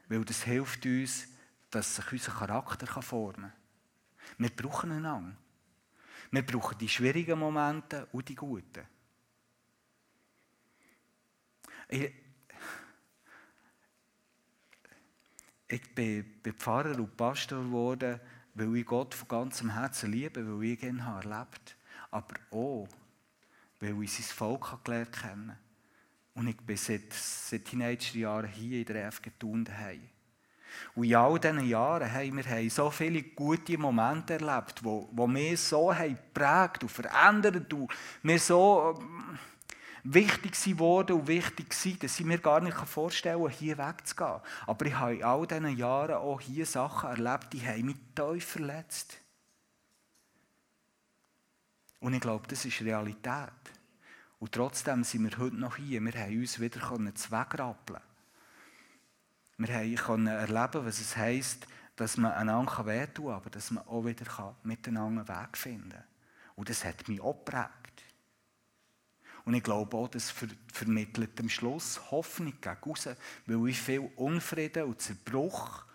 Weil 0.08 0.24
das 0.26 0.44
hilft 0.44 0.86
uns, 0.86 1.28
dass 1.72 1.96
sich 1.96 2.12
unser 2.12 2.32
Charakter 2.34 3.02
formen 3.02 3.52
kann. 3.52 3.54
Wir 4.38 4.50
brauchen 4.50 4.92
einander. 4.92 5.36
Wir 6.32 6.46
brauchen 6.46 6.78
die 6.78 6.90
schwierigen 6.90 7.40
Momente 7.40 8.08
und 8.12 8.28
die 8.28 8.36
guten. 8.36 8.86
Ich, 11.90 12.12
ich 15.68 15.96
bin, 15.96 16.42
bin 16.42 16.54
Pfarrer 16.54 16.98
und 16.98 17.16
Pastor 17.16 17.64
geworden, 17.64 18.20
weil 18.58 18.76
ich 18.76 18.86
Gott 18.86 19.14
von 19.14 19.28
ganzem 19.28 19.74
Herzen 19.74 20.12
liebe, 20.12 20.46
weil 20.46 20.64
ich 20.66 20.84
ihn 20.84 21.06
habe 21.06 21.30
erlebt 21.30 21.76
Aber 22.10 22.36
auch, 22.52 22.88
weil 23.80 24.02
ich 24.04 24.14
sein 24.14 24.36
Volk 24.36 24.84
gelernt 24.84 25.24
habe. 25.24 25.58
Und 26.34 26.48
ich 26.48 26.58
bin 26.58 26.78
seit, 26.78 27.14
seit 27.14 27.66
Teenagerjahren 27.66 28.50
hier 28.50 28.80
in 28.80 28.86
der 28.86 29.12
FG 29.12 29.32
Thun. 29.40 29.68
Und 30.96 31.04
in 31.04 31.16
all 31.16 31.40
diesen 31.40 31.68
Jahren 31.68 32.12
haben 32.12 32.38
wir 32.38 32.46
haben 32.46 32.70
so 32.70 32.90
viele 32.90 33.24
gute 33.24 33.78
Momente 33.78 34.34
erlebt, 34.34 34.84
wo 34.84 35.28
wir 35.28 35.58
so 35.58 35.88
geprägt 35.88 36.84
und 36.84 36.90
verändert 36.90 37.74
und 37.74 37.92
wir 38.24 38.40
so 38.40 38.96
ähm, 39.00 39.40
wichtig 40.14 40.64
geworden 40.64 41.20
und 41.20 41.28
wichtig 41.28 41.74
sind, 41.74 42.04
dass 42.04 42.20
ich 42.20 42.26
mir 42.26 42.38
gar 42.38 42.60
nicht 42.62 42.78
vorstellen 42.78 43.42
kann, 43.42 43.52
hier 43.52 43.78
wegzugehen. 43.78 44.42
Aber 44.66 44.86
ich 44.86 44.94
habe 44.94 45.16
in 45.16 45.24
all 45.24 45.48
diesen 45.48 45.78
Jahren 45.78 46.16
auch 46.16 46.42
hier 46.42 46.66
Sachen 46.66 47.10
erlebt, 47.10 47.54
die 47.54 47.66
haben 47.66 47.86
mich 47.86 47.98
tief 48.16 48.46
verletzt. 48.46 49.18
Und 52.00 52.14
ich 52.14 52.22
glaube, 52.22 52.48
das 52.48 52.64
ist 52.64 52.82
Realität. 52.82 53.52
Und 54.40 54.52
trotzdem 54.52 55.04
sind 55.04 55.24
wir 55.24 55.38
heute 55.40 55.56
noch 55.56 55.78
hier. 55.78 56.02
Wir 56.02 56.14
haben 56.14 56.40
uns 56.40 56.60
wieder 56.60 56.80
zwegrappeln 57.16 58.02
wir 59.60 59.98
konnten 59.98 60.28
erleben, 60.28 60.86
was 60.86 61.00
es 61.00 61.18
heisst, 61.18 61.66
dass 61.96 62.16
man 62.18 62.32
einander 62.34 62.86
wehtun 62.86 63.26
kann, 63.26 63.34
aber 63.34 63.50
dass 63.50 63.72
man 63.72 63.88
auch 63.88 64.06
wieder 64.06 64.56
miteinander 64.62 65.22
einen 65.22 65.42
Weg 65.44 65.58
finden 65.58 65.90
kann. 65.90 66.04
Und 66.56 66.70
das 66.70 66.86
hat 66.86 67.08
mich 67.08 67.20
auch 67.20 67.44
geprägt. 67.44 67.97
Und 69.48 69.54
ich 69.54 69.64
glaube 69.64 69.96
auch, 69.96 70.10
das 70.10 70.34
vermittelt 70.74 71.40
am 71.40 71.48
Schluss 71.48 72.12
Hoffnung 72.12 72.52
gegen 72.60 72.76
raus, 72.86 73.08
weil 73.46 73.70
ich 73.70 73.80
viel 73.80 74.12
Unfrieden 74.18 74.84
und 74.84 75.02
Zerbruch 75.02 75.86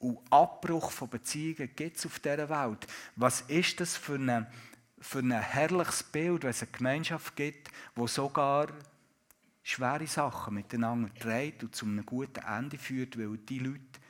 und 0.00 0.18
Abbruch 0.28 0.90
von 0.90 1.08
Beziehungen 1.08 1.70
gibt 1.76 1.98
es 1.98 2.06
auf 2.06 2.18
dieser 2.18 2.48
Welt. 2.48 2.88
Was 3.14 3.42
ist 3.42 3.78
das 3.78 3.96
für, 3.96 4.16
eine, 4.16 4.50
für 4.98 5.20
ein 5.20 5.30
herrliches 5.30 6.02
Bild, 6.02 6.42
wenn 6.42 6.50
es 6.50 6.62
eine 6.62 6.72
Gemeinschaft 6.72 7.36
gibt, 7.36 7.70
wo 7.94 8.08
sogar 8.08 8.66
schwere 9.62 10.08
Sachen 10.08 10.54
miteinander 10.54 11.14
trägt 11.14 11.62
und 11.62 11.76
zu 11.76 11.86
einem 11.86 12.04
guten 12.04 12.44
Ende 12.44 12.76
führt, 12.76 13.16
weil 13.16 13.38
die 13.38 13.60
Leute 13.60 14.00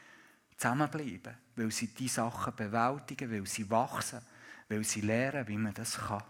zusammenbleiben, 0.56 1.36
weil 1.54 1.70
sie 1.70 1.88
die 1.88 2.08
Sachen 2.08 2.56
bewältigen, 2.56 3.30
weil 3.30 3.46
sie 3.46 3.68
wachsen, 3.68 4.22
weil 4.70 4.84
sie 4.84 5.02
lernen, 5.02 5.46
wie 5.48 5.58
man 5.58 5.74
das 5.74 5.98
kann. 5.98 6.22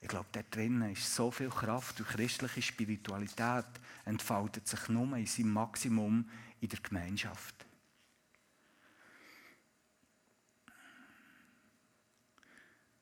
Ich 0.00 0.08
glaube, 0.08 0.28
da 0.32 0.42
drinnen 0.42 0.92
ist 0.92 1.14
so 1.14 1.30
viel 1.30 1.48
Kraft 1.48 2.00
und 2.00 2.08
christliche 2.08 2.62
Spiritualität 2.62 3.66
entfaltet 4.04 4.68
sich 4.68 4.88
nur 4.88 5.16
in 5.16 5.26
seinem 5.26 5.52
Maximum 5.52 6.28
in 6.60 6.68
der 6.68 6.80
Gemeinschaft. 6.80 7.66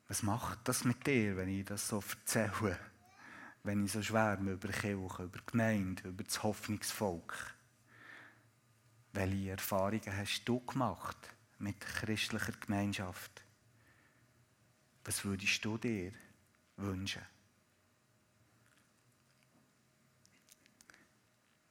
Was 0.07 0.23
macht 0.23 0.67
das 0.67 0.83
mit 0.83 1.05
dir, 1.05 1.35
wenn 1.35 1.49
ich 1.49 1.65
das 1.65 1.87
so 1.87 2.03
erzähle? 2.07 2.79
Wenn 3.63 3.83
ich 3.83 3.91
so 3.91 4.03
schwärme 4.03 4.51
über 4.51 4.69
Kirche, 4.69 5.23
über 5.23 5.39
Gemeinde, 5.45 6.09
über 6.09 6.23
das 6.23 6.43
Hoffnungsvolk? 6.43 7.55
Welche 9.13 9.51
Erfahrungen 9.51 10.17
hast 10.17 10.43
du 10.45 10.59
gemacht 10.59 11.17
mit 11.57 11.79
christlicher 11.79 12.51
Gemeinschaft? 12.51 13.43
Was 15.03 15.25
würdest 15.25 15.63
du 15.65 15.77
dir 15.77 16.11
wünschen? 16.77 17.21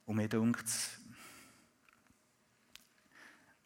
Und 0.05 0.17
mir 0.17 0.29
denkt 0.29 0.99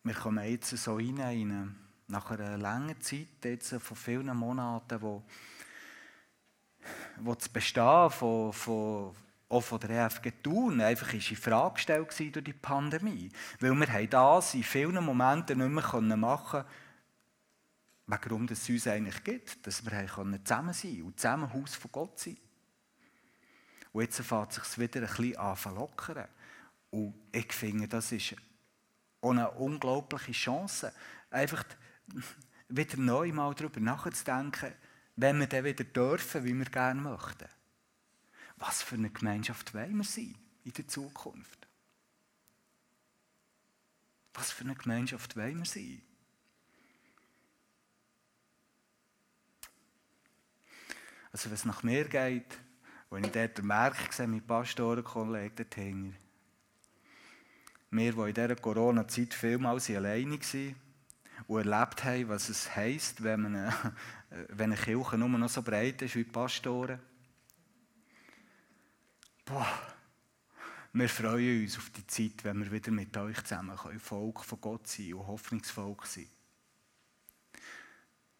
wir 0.04 0.14
kommen 0.14 0.44
jetzt 0.50 0.70
so 0.70 0.96
rein, 0.96 1.18
in 1.18 1.76
nach 2.08 2.32
einer 2.32 2.58
langen 2.58 3.00
Zeit, 3.02 3.44
jetzt 3.44 3.76
von 3.76 3.98
vielen 3.98 4.36
Monaten, 4.36 5.02
wo, 5.02 5.24
wo 7.18 7.36
das 7.36 7.48
Bestehen 7.50 8.10
von, 8.10 8.52
von 8.52 9.16
auch 9.50 9.62
von 9.62 9.80
der 9.80 10.06
EFG 10.06 10.32
Thun 10.44 10.80
einfach 10.80 11.12
in 11.14 11.22
Frage 11.22 11.76
gestellt 11.76 12.36
durch 12.36 12.44
die 12.44 12.54
Pandemie. 12.54 13.30
Weil 13.60 13.74
wir 13.74 13.94
haben 13.94 14.10
das 14.10 14.54
in 14.54 14.64
vielen 14.64 15.04
Momenten 15.04 15.58
nicht 15.58 16.02
mehr 16.02 16.18
machen 16.18 16.64
können, 18.18 18.32
warum 18.32 18.48
es 18.50 18.70
uns 18.70 18.88
eigentlich 18.88 19.24
gibt, 19.24 19.66
dass 19.66 19.84
wir 19.84 19.92
zusammen 20.44 20.74
sein 20.74 20.92
können 20.92 21.04
und 21.04 21.20
zusammen 21.20 21.54
Haus 21.54 21.76
von 21.76 21.92
Gott 21.92 22.20
sein. 22.20 22.38
Und 23.92 24.02
jetzt 24.02 24.22
fängt 24.22 24.52
es 24.52 24.56
sich 24.56 24.78
wieder 24.80 25.02
ein 25.02 25.08
bisschen 25.08 25.38
an 25.38 25.58
zu 25.58 25.70
lockern. 25.70 26.28
Und 26.92 27.14
ich 27.32 27.52
finde, 27.54 27.88
das 27.88 28.12
ist 28.12 28.36
auch 29.22 29.32
eine 29.32 29.52
unglaubliche 29.52 30.32
Chance, 30.32 30.94
einfach 31.30 31.64
wieder 32.70 32.98
neu 32.98 33.32
mal 33.32 33.54
darüber 33.54 33.80
nachzudenken, 33.80 34.74
wenn 35.16 35.40
wir 35.40 35.48
dann 35.48 35.66
wieder 35.66 35.84
dürfen, 35.84 36.46
wie 36.46 36.54
wir 36.54 36.66
gerne 36.66 37.02
möchten. 37.02 37.48
Was 38.58 38.82
für 38.84 38.96
eine 38.96 39.10
Gemeinschaft 39.10 39.74
wollen 39.74 39.98
wir 39.98 40.04
sein 40.04 40.36
in 40.64 40.74
der 40.74 40.88
Zukunft? 40.88 41.68
Was 44.34 44.52
für 44.52 44.64
eine 44.64 44.76
Gemeinschaft 44.76 45.36
wollen 45.36 45.60
wir 45.60 45.66
sein? 45.66 46.02
Also, 51.32 51.50
wenn 51.50 51.56
es 51.56 51.66
nach 51.66 51.84
mir 51.84 52.06
geht, 52.06 52.58
wenn 53.10 53.24
ich 53.24 53.32
dort 53.32 53.64
merke, 53.64 54.14
sehe, 54.14 54.28
mein 54.28 54.46
Pastorenkollege 54.46 55.56
dort 55.56 55.76
hinten, 55.76 56.16
wir, 57.92 58.14
die 58.14 58.20
in 58.20 58.34
dieser 58.34 58.56
Corona-Zeit 58.56 59.34
vielmals 59.34 59.90
alleine 59.90 60.40
waren 60.40 60.76
und 61.48 61.58
erlebt 61.58 62.04
haben, 62.04 62.30
was 62.30 62.50
es 62.50 62.76
heisst, 62.76 63.24
wenn, 63.24 63.42
man 63.42 63.56
eine, 63.56 63.74
wenn 64.50 64.72
eine 64.72 64.82
Kirche 64.82 65.18
nur 65.18 65.30
noch 65.30 65.50
so 65.50 65.64
breit 65.64 66.02
ist 66.04 66.16
wie 66.16 66.24
die 66.24 66.32
Pastoren, 66.32 67.00
Boah, 69.50 69.68
wir 70.94 71.10
freuen 71.10 71.64
uns 71.64 71.76
auf 71.76 71.90
die 71.90 72.06
Zeit, 72.06 72.44
wenn 72.44 72.64
wir 72.64 72.72
wieder 72.72 72.92
mit 72.92 73.18
euch 73.18 73.44
zusammen 73.44 73.76
können, 73.76 74.00
Volk 74.00 74.46
von 74.46 74.62
Gott 74.62 74.88
sein 74.88 75.16
und 75.16 75.26
Hoffnungsvolk 75.26 76.06
sein. 76.06 76.28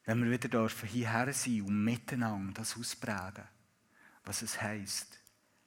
Wenn 0.06 0.24
wir 0.24 0.32
wieder 0.32 0.50
dürfen 0.50 0.90
hierher 0.90 1.32
sein 1.34 1.62
und 1.62 1.84
miteinander 1.84 2.62
das 2.62 2.78
ausprägen, 2.78 3.48
was 4.24 4.42
es 4.42 4.62
heisst, 4.62 5.20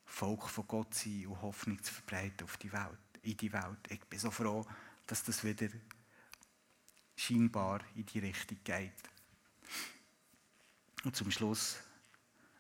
Volk 0.05 0.49
von 0.49 0.67
Gott 0.67 0.95
sein 0.95 1.27
und 1.27 1.41
Hoffnung 1.41 1.83
zu 1.83 1.93
verbreiten 1.93 2.45
auf 2.45 2.57
die 2.57 2.73
Welt, 2.73 2.99
in 3.23 3.37
die 3.37 3.53
Welt. 3.53 3.79
Ich 3.89 4.05
bin 4.05 4.19
so 4.19 4.31
froh, 4.31 4.67
dass 5.07 5.23
das 5.23 5.43
wieder 5.43 5.69
scheinbar 7.17 7.81
in 7.95 8.07
die 8.07 8.19
Richtung 8.19 8.59
geht. 8.63 8.93
Und 11.05 11.17
zum 11.17 11.31
Schluss 11.31 11.79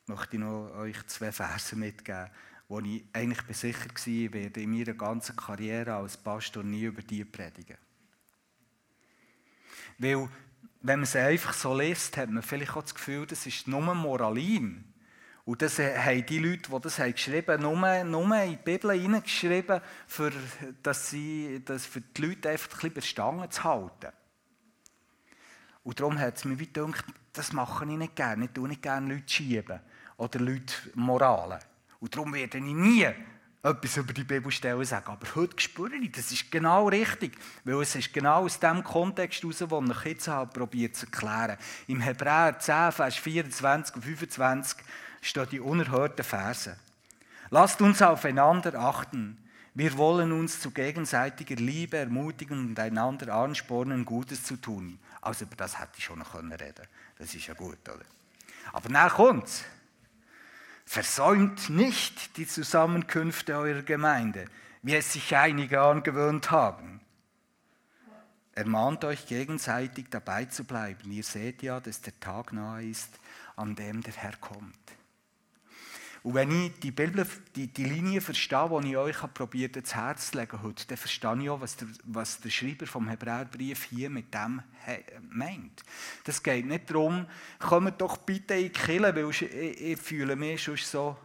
möchte 0.06 0.36
ich 0.36 0.40
noch 0.40 0.70
euch 0.74 1.06
zwei 1.06 1.30
Verse 1.30 1.76
mitgeben, 1.76 2.30
wo 2.68 2.80
ich 2.80 3.04
eigentlich 3.12 3.56
sicher 3.56 3.88
war, 3.88 4.32
werde 4.32 4.62
in 4.62 4.70
meiner 4.70 4.94
ganzen 4.94 5.36
Karriere 5.36 5.94
als 5.94 6.16
Pastor 6.16 6.62
nie 6.62 6.84
über 6.84 7.02
die 7.02 7.24
predigen. 7.24 7.76
Weil, 9.98 10.28
wenn 10.82 11.00
man 11.00 11.06
sie 11.06 11.20
einfach 11.20 11.52
so 11.54 11.78
liest, 11.78 12.16
hat 12.16 12.30
man 12.30 12.42
vielleicht 12.42 12.76
auch 12.76 12.82
das 12.82 12.94
Gefühl, 12.94 13.26
das 13.26 13.46
ist 13.46 13.68
nur 13.68 13.94
Moralin. 13.94 14.84
Und 15.44 15.62
das 15.62 15.78
haben 15.78 16.26
die 16.26 16.38
Leute, 16.38 16.70
die 16.70 16.80
das 16.80 16.96
geschrieben 16.96 17.52
haben, 17.52 17.62
nur, 17.62 18.04
nur 18.04 18.36
in 18.42 18.50
die 18.50 18.56
Bibel 18.56 18.92
hineingeschrieben, 18.92 19.80
für, 20.06 20.32
dass 20.82 21.10
sie, 21.10 21.62
dass 21.64 21.84
für 21.84 22.00
die 22.00 22.22
Leute 22.22 22.50
einfach 22.50 22.68
ein 22.68 22.78
bisschen 22.78 22.94
bestanden 22.94 23.50
zu 23.50 23.64
halten. 23.64 24.12
Und 25.84 25.98
darum 25.98 26.18
hat 26.18 26.36
es 26.36 26.44
mir 26.44 26.56
gedacht, 26.56 27.04
das 27.32 27.52
mache 27.52 27.84
ich 27.84 27.90
nicht 27.90 28.14
gerne. 28.14 28.44
Ich 28.44 28.52
tue 28.52 28.68
nicht 28.68 28.82
gerne 28.82 29.14
Leute 29.14 29.28
schieben 29.28 29.80
oder 30.16 30.38
Leute 30.38 30.74
moralen. 30.94 31.58
Und 31.98 32.14
darum 32.14 32.32
werde 32.34 32.58
ich 32.58 32.64
nie 32.64 33.08
etwas 33.62 33.96
über 33.96 34.12
die 34.12 34.24
Bibelstellen 34.24 34.84
sagen. 34.84 35.12
Aber 35.12 35.34
heute 35.36 35.60
spüre 35.60 35.94
ich, 35.94 36.10
das 36.12 36.32
ist 36.32 36.50
genau 36.50 36.88
richtig. 36.88 37.38
Weil 37.64 37.80
es 37.82 37.94
ist 37.94 38.12
genau 38.12 38.44
aus 38.44 38.58
dem 38.58 38.82
Kontext 38.82 39.42
heraus, 39.42 39.58
den 39.58 39.90
ich 39.90 40.04
jetzt 40.04 40.28
habe 40.28 40.52
probiert 40.52 40.96
zu 40.96 41.06
erklären. 41.06 41.56
Im 41.86 42.00
Hebräer 42.00 42.58
10, 42.58 42.92
Vers 42.92 43.16
24 43.16 43.96
und 43.96 44.02
25 44.02 44.78
stehen 45.20 45.48
die 45.50 45.60
unerhörten 45.60 46.24
Verse. 46.24 46.76
Lasst 47.50 47.80
uns 47.80 48.02
aufeinander 48.02 48.74
achten. 48.78 49.38
Wir 49.74 49.96
wollen 49.96 50.32
uns 50.32 50.60
zu 50.60 50.70
gegenseitiger 50.70 51.54
Liebe 51.54 51.96
ermutigen 51.96 52.58
und 52.58 52.78
einander 52.78 53.34
anspornen, 53.34 54.04
Gutes 54.04 54.44
zu 54.44 54.56
tun. 54.56 54.98
Also 55.20 55.44
über 55.44 55.56
das 55.56 55.78
hätte 55.78 55.92
ich 55.96 56.04
schon 56.04 56.18
noch 56.18 56.34
reden 56.34 56.50
können. 56.50 56.88
Das 57.16 57.34
ist 57.34 57.46
ja 57.46 57.54
gut, 57.54 57.78
oder? 57.88 58.04
Aber 58.72 58.88
nach 58.88 59.18
uns. 59.18 59.64
Versäumt 60.84 61.70
nicht 61.70 62.36
die 62.36 62.46
Zusammenkünfte 62.46 63.56
eurer 63.56 63.82
Gemeinde, 63.82 64.46
wie 64.82 64.94
es 64.94 65.12
sich 65.12 65.34
einige 65.36 65.80
angewöhnt 65.80 66.50
haben. 66.50 67.00
Ermahnt 68.54 69.04
euch 69.04 69.26
gegenseitig 69.26 70.06
dabei 70.10 70.44
zu 70.44 70.64
bleiben. 70.64 71.10
Ihr 71.10 71.22
seht 71.22 71.62
ja, 71.62 71.80
dass 71.80 72.02
der 72.02 72.18
Tag 72.20 72.52
nahe 72.52 72.84
ist, 72.84 73.18
an 73.56 73.74
dem 73.74 74.02
der 74.02 74.12
Herr 74.12 74.36
kommt. 74.36 74.74
Und 76.22 76.34
wenn 76.34 76.66
ich 76.66 76.78
die, 76.78 76.92
Bibel, 76.92 77.26
die, 77.56 77.66
die 77.66 77.84
Linie 77.84 78.20
verstehe, 78.20 78.80
die 78.82 78.90
ich 78.90 78.96
euch 78.96 79.34
probiert 79.34 79.76
ins 79.76 79.94
Herz 79.94 80.30
zu 80.30 80.38
legen 80.38 80.62
heute, 80.62 80.86
dann 80.86 80.96
verstehe 80.96 81.42
ich 81.42 81.50
auch, 81.50 81.60
was 81.60 81.76
der, 81.76 81.88
was 82.04 82.40
der 82.40 82.50
Schreiber 82.50 82.86
vom 82.86 83.08
Hebräerbrief 83.08 83.84
hier 83.84 84.08
mit 84.08 84.32
dem 84.32 84.62
meint. 85.30 85.82
Das 86.22 86.40
geht 86.40 86.66
nicht 86.66 86.90
darum, 86.90 87.26
kommt 87.58 88.00
doch 88.00 88.18
bitte 88.18 88.54
in 88.54 88.72
die 88.72 89.00
weil 89.00 89.30
ich, 89.30 89.42
ich 89.42 89.98
fühle 89.98 90.36
mich 90.36 90.62
schon 90.62 90.76
so 90.76 91.16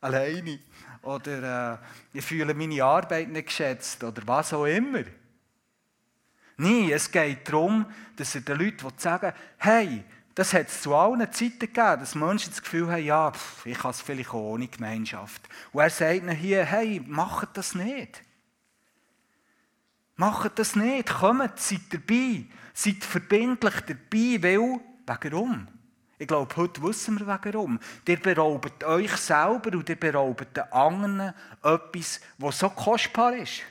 alleine. 0.00 0.60
Oder 1.02 1.74
äh, 1.74 2.18
ich 2.18 2.24
fühle 2.24 2.54
meine 2.54 2.82
Arbeit 2.84 3.28
nicht 3.28 3.46
geschätzt. 3.46 4.02
Oder 4.02 4.22
was 4.26 4.52
auch 4.52 4.66
immer. 4.66 5.02
Nein, 6.56 6.90
es 6.90 7.10
geht 7.10 7.48
darum, 7.48 7.86
dass 8.16 8.34
er 8.34 8.42
den 8.42 8.58
Leuten 8.58 8.86
sagen 8.96 9.32
hey, 9.58 10.04
das 10.34 10.54
hat 10.54 10.68
es 10.68 10.82
zu 10.82 10.94
allen 10.94 11.30
Zeiten 11.32 11.58
gegeben, 11.58 12.00
dass 12.00 12.14
Menschen 12.14 12.50
das 12.50 12.62
Gefühl 12.62 12.90
haben, 12.90 13.04
ja, 13.04 13.30
pff, 13.30 13.66
ich 13.66 13.78
kann 13.78 13.90
es 13.90 14.00
vielleicht 14.00 14.30
auch 14.30 14.52
ohne 14.52 14.68
Gemeinschaft. 14.68 15.42
Und 15.72 15.82
er 15.82 15.90
sagt 15.90 16.22
ihnen 16.22 16.34
hier, 16.34 16.64
hey, 16.64 17.02
macht 17.06 17.56
das 17.56 17.74
nicht. 17.74 18.22
Macht 20.16 20.58
das 20.58 20.76
nicht, 20.76 21.08
kommt, 21.08 21.58
seid 21.58 21.80
dabei, 21.90 22.46
seid 22.72 23.04
verbindlich 23.04 23.74
dabei, 23.80 24.42
weil, 24.42 24.80
warum? 25.06 25.68
Ich 26.18 26.28
glaube, 26.28 26.54
heute 26.56 26.82
wissen 26.82 27.18
wir 27.18 27.26
warum. 27.26 27.80
Ihr 28.06 28.20
beraubt 28.20 28.84
euch 28.84 29.16
selber 29.16 29.76
und 29.76 29.88
ihr 29.88 29.98
beraubt 29.98 30.56
den 30.56 30.72
anderen 30.72 31.34
etwas, 31.62 32.20
was 32.38 32.58
so 32.60 32.70
kostbar 32.70 33.34
ist. 33.34 33.62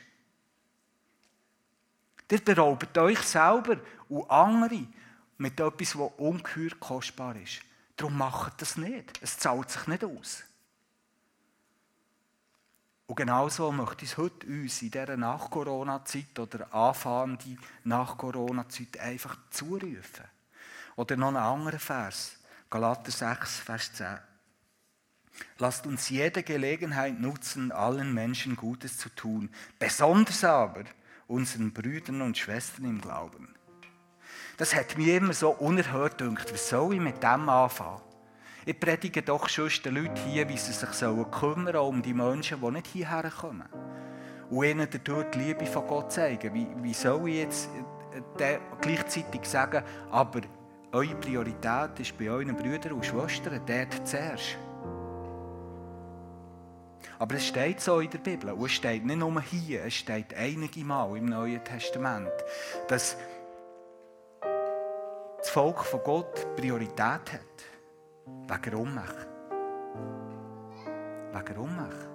Ihr 2.30 2.40
beraubt 2.44 2.96
euch 2.98 3.20
selber 3.20 3.78
und 4.08 4.30
andere 4.30 4.86
mit 5.42 5.58
etwas, 5.58 5.90
das 5.90 6.10
ungeheuer 6.18 6.70
kostbar 6.78 7.36
ist. 7.36 7.62
Darum 7.96 8.16
macht 8.16 8.62
das 8.62 8.76
nicht. 8.76 9.18
Es 9.20 9.38
zahlt 9.38 9.70
sich 9.70 9.86
nicht 9.88 10.04
aus. 10.04 10.44
Und 13.06 13.16
genauso 13.16 13.72
möchte 13.72 14.04
ich 14.04 14.12
es 14.12 14.16
heute 14.16 14.46
uns 14.46 14.80
in 14.80 14.92
dieser 14.92 15.16
Nach-Corona-Zeit 15.16 16.38
oder 16.38 16.72
anfangende 16.72 17.56
Nach-Corona-Zeit 17.84 18.98
einfach 19.00 19.36
zurufen. 19.50 20.24
Oder 20.94 21.16
noch 21.16 21.28
einen 21.28 21.36
anderen 21.38 21.80
Vers. 21.80 22.38
Galater 22.70 23.10
6, 23.10 23.58
Vers 23.58 23.92
10. 23.94 24.18
Lasst 25.58 25.86
uns 25.86 26.08
jede 26.08 26.42
Gelegenheit 26.42 27.18
nutzen, 27.18 27.72
allen 27.72 28.14
Menschen 28.14 28.54
Gutes 28.54 28.96
zu 28.96 29.08
tun, 29.08 29.50
besonders 29.78 30.44
aber 30.44 30.84
unseren 31.26 31.72
Brüdern 31.72 32.22
und 32.22 32.38
Schwestern 32.38 32.84
im 32.84 33.00
Glauben. 33.00 33.54
Das 34.56 34.74
hat 34.74 34.96
mir 34.98 35.16
immer 35.16 35.32
so 35.32 35.50
unerhört 35.50 36.18
gedacht. 36.18 36.52
Was 36.52 36.68
soll 36.68 36.94
ich 36.94 37.00
mit 37.00 37.22
dem 37.22 37.48
anfangen? 37.48 38.00
Ich 38.64 38.78
predige 38.78 39.22
doch 39.22 39.48
schon 39.48 39.70
den 39.84 39.94
Leuten 39.94 40.16
hier, 40.16 40.48
wie 40.48 40.56
sie 40.56 40.72
sich 40.72 40.90
sollen 40.90 41.24
um 41.24 42.02
die 42.02 42.14
Menschen, 42.14 42.60
die 42.60 42.70
nicht 42.70 42.86
hierher 42.86 43.30
kommen. 43.30 43.68
Und 44.50 44.64
ihnen 44.64 44.86
dadurch 44.88 45.30
die 45.30 45.38
Liebe 45.38 45.66
von 45.66 45.86
Gott 45.86 46.12
zeigen. 46.12 46.54
Wie, 46.54 46.68
wie 46.80 46.94
soll 46.94 47.28
ich 47.28 47.36
jetzt 47.36 47.70
äh, 48.38 48.58
gleichzeitig 48.80 49.44
sagen, 49.44 49.82
aber 50.10 50.42
eure 50.92 51.14
Priorität 51.16 51.98
ist 51.98 52.16
bei 52.18 52.30
euren 52.30 52.54
Brüdern 52.54 52.92
und 52.92 53.06
Schwestern 53.06 53.60
dort 53.66 54.06
zuerst. 54.06 54.58
Aber 57.18 57.36
es 57.36 57.46
steht 57.46 57.80
so 57.80 58.00
in 58.00 58.10
der 58.10 58.18
Bibel, 58.18 58.50
und 58.50 58.66
es 58.66 58.72
steht 58.72 59.04
nicht 59.04 59.16
nur 59.16 59.40
hier, 59.40 59.84
es 59.84 59.94
steht 59.94 60.34
einige 60.34 60.84
Mal 60.84 61.16
im 61.16 61.26
Neuen 61.26 61.64
Testament, 61.64 62.32
dass 62.88 63.16
das 65.42 65.50
Volk 65.50 65.84
von 65.84 66.00
Gott 66.04 66.56
Priorität 66.56 67.00
hat. 67.00 67.40
Wegen 68.46 68.76
Ohnmacht. 68.76 69.26
Wegen 71.32 71.58
Ohnmacht. 71.58 72.08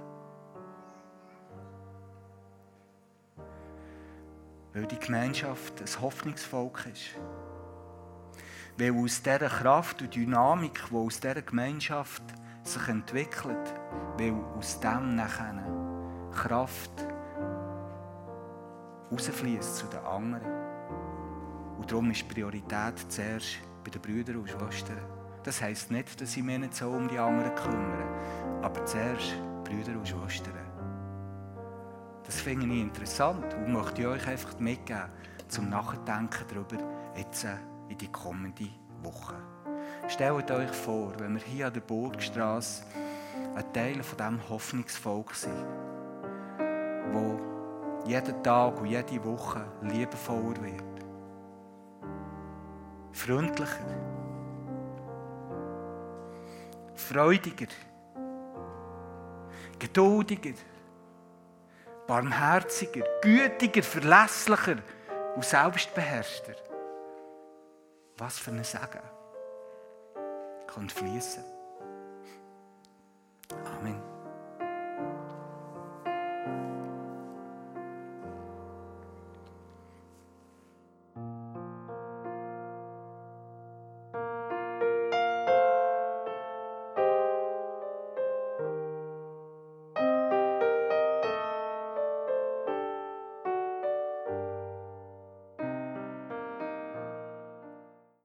Weil 4.73 4.86
die 4.86 4.99
Gemeinschaft 4.99 5.82
ein 5.82 6.01
Hoffnungsvolk 6.01 6.86
ist. 6.93 7.15
Weil 8.78 8.93
aus 8.95 9.21
dieser 9.21 9.49
Kraft 9.49 10.01
und 10.01 10.15
Dynamik, 10.15 10.82
die 10.89 10.95
aus 10.95 11.19
dieser 11.19 11.41
Gemeinschaft 11.41 12.23
sich 12.63 12.88
entwickelt, 12.88 13.73
weil 14.17 14.36
aus 14.57 14.80
dem 14.80 15.15
nachher 15.15 15.65
Kraft 16.32 16.91
rausfließt 19.11 19.75
zu 19.78 19.88
den 19.88 19.99
anderen. 19.99 20.76
Und 21.78 21.91
darum 21.91 22.11
ist 22.11 22.28
Priorität 22.28 22.99
zuerst 23.07 23.59
bei 23.84 23.91
den 23.91 24.01
Brüdern 24.01 24.38
und 24.38 24.49
Schwestern. 24.49 24.97
Das 25.43 25.61
heisst 25.61 25.91
nicht, 25.91 26.19
dass 26.19 26.36
ich 26.36 26.43
mich 26.43 26.59
nicht 26.59 26.75
so 26.75 26.89
um 26.89 27.07
die 27.07 27.17
anderen 27.17 27.55
kümmere, 27.55 28.61
aber 28.61 28.86
zuerst 28.86 29.36
Brüder 29.63 29.97
und 29.97 30.07
Schwestern. 30.07 30.53
Das 32.25 32.41
finde 32.41 32.65
ich 32.65 32.82
interessant 32.82 33.53
und 33.53 33.71
möchte 33.71 34.01
ich 34.01 34.07
euch 34.07 34.28
einfach 34.28 34.59
mitgeben, 34.59 35.09
zum 35.47 35.69
Nachdenken 35.69 36.43
darüber, 36.49 36.84
jetzt 37.15 37.47
in 37.88 37.97
die 37.97 38.11
kommende 38.11 38.67
Woche. 39.01 39.36
Stellt 40.09 40.51
euch 40.51 40.71
vor, 40.71 41.13
wenn 41.19 41.36
wir 41.36 41.41
hier 41.41 41.67
an 41.67 41.73
der 41.73 41.82
Burgstraße 41.82 42.84
ein 43.55 43.73
Teil 43.73 44.03
von 44.03 44.17
diesem 44.17 44.49
Hoffnungsvolk 44.49 45.34
sind, 45.34 45.65
wo 47.13 47.39
jeden 48.05 48.43
Tag 48.43 48.80
und 48.82 48.88
jede 48.88 49.23
Woche 49.23 49.65
liebevoller 49.82 50.61
wird. 50.61 50.96
Freundlicher. 53.28 53.86
Freudiger. 56.95 57.67
Geduldiger. 59.78 60.53
Barmherziger. 62.07 63.03
Gütiger. 63.21 63.84
Verlässlicher. 63.84 64.78
Und 65.36 65.43
selbstbeherrschter. 65.43 66.55
Was 68.17 68.39
für 68.39 68.51
ein 68.51 68.63
Segen 68.63 69.03
kann 70.67 70.89
fließen. 70.89 71.57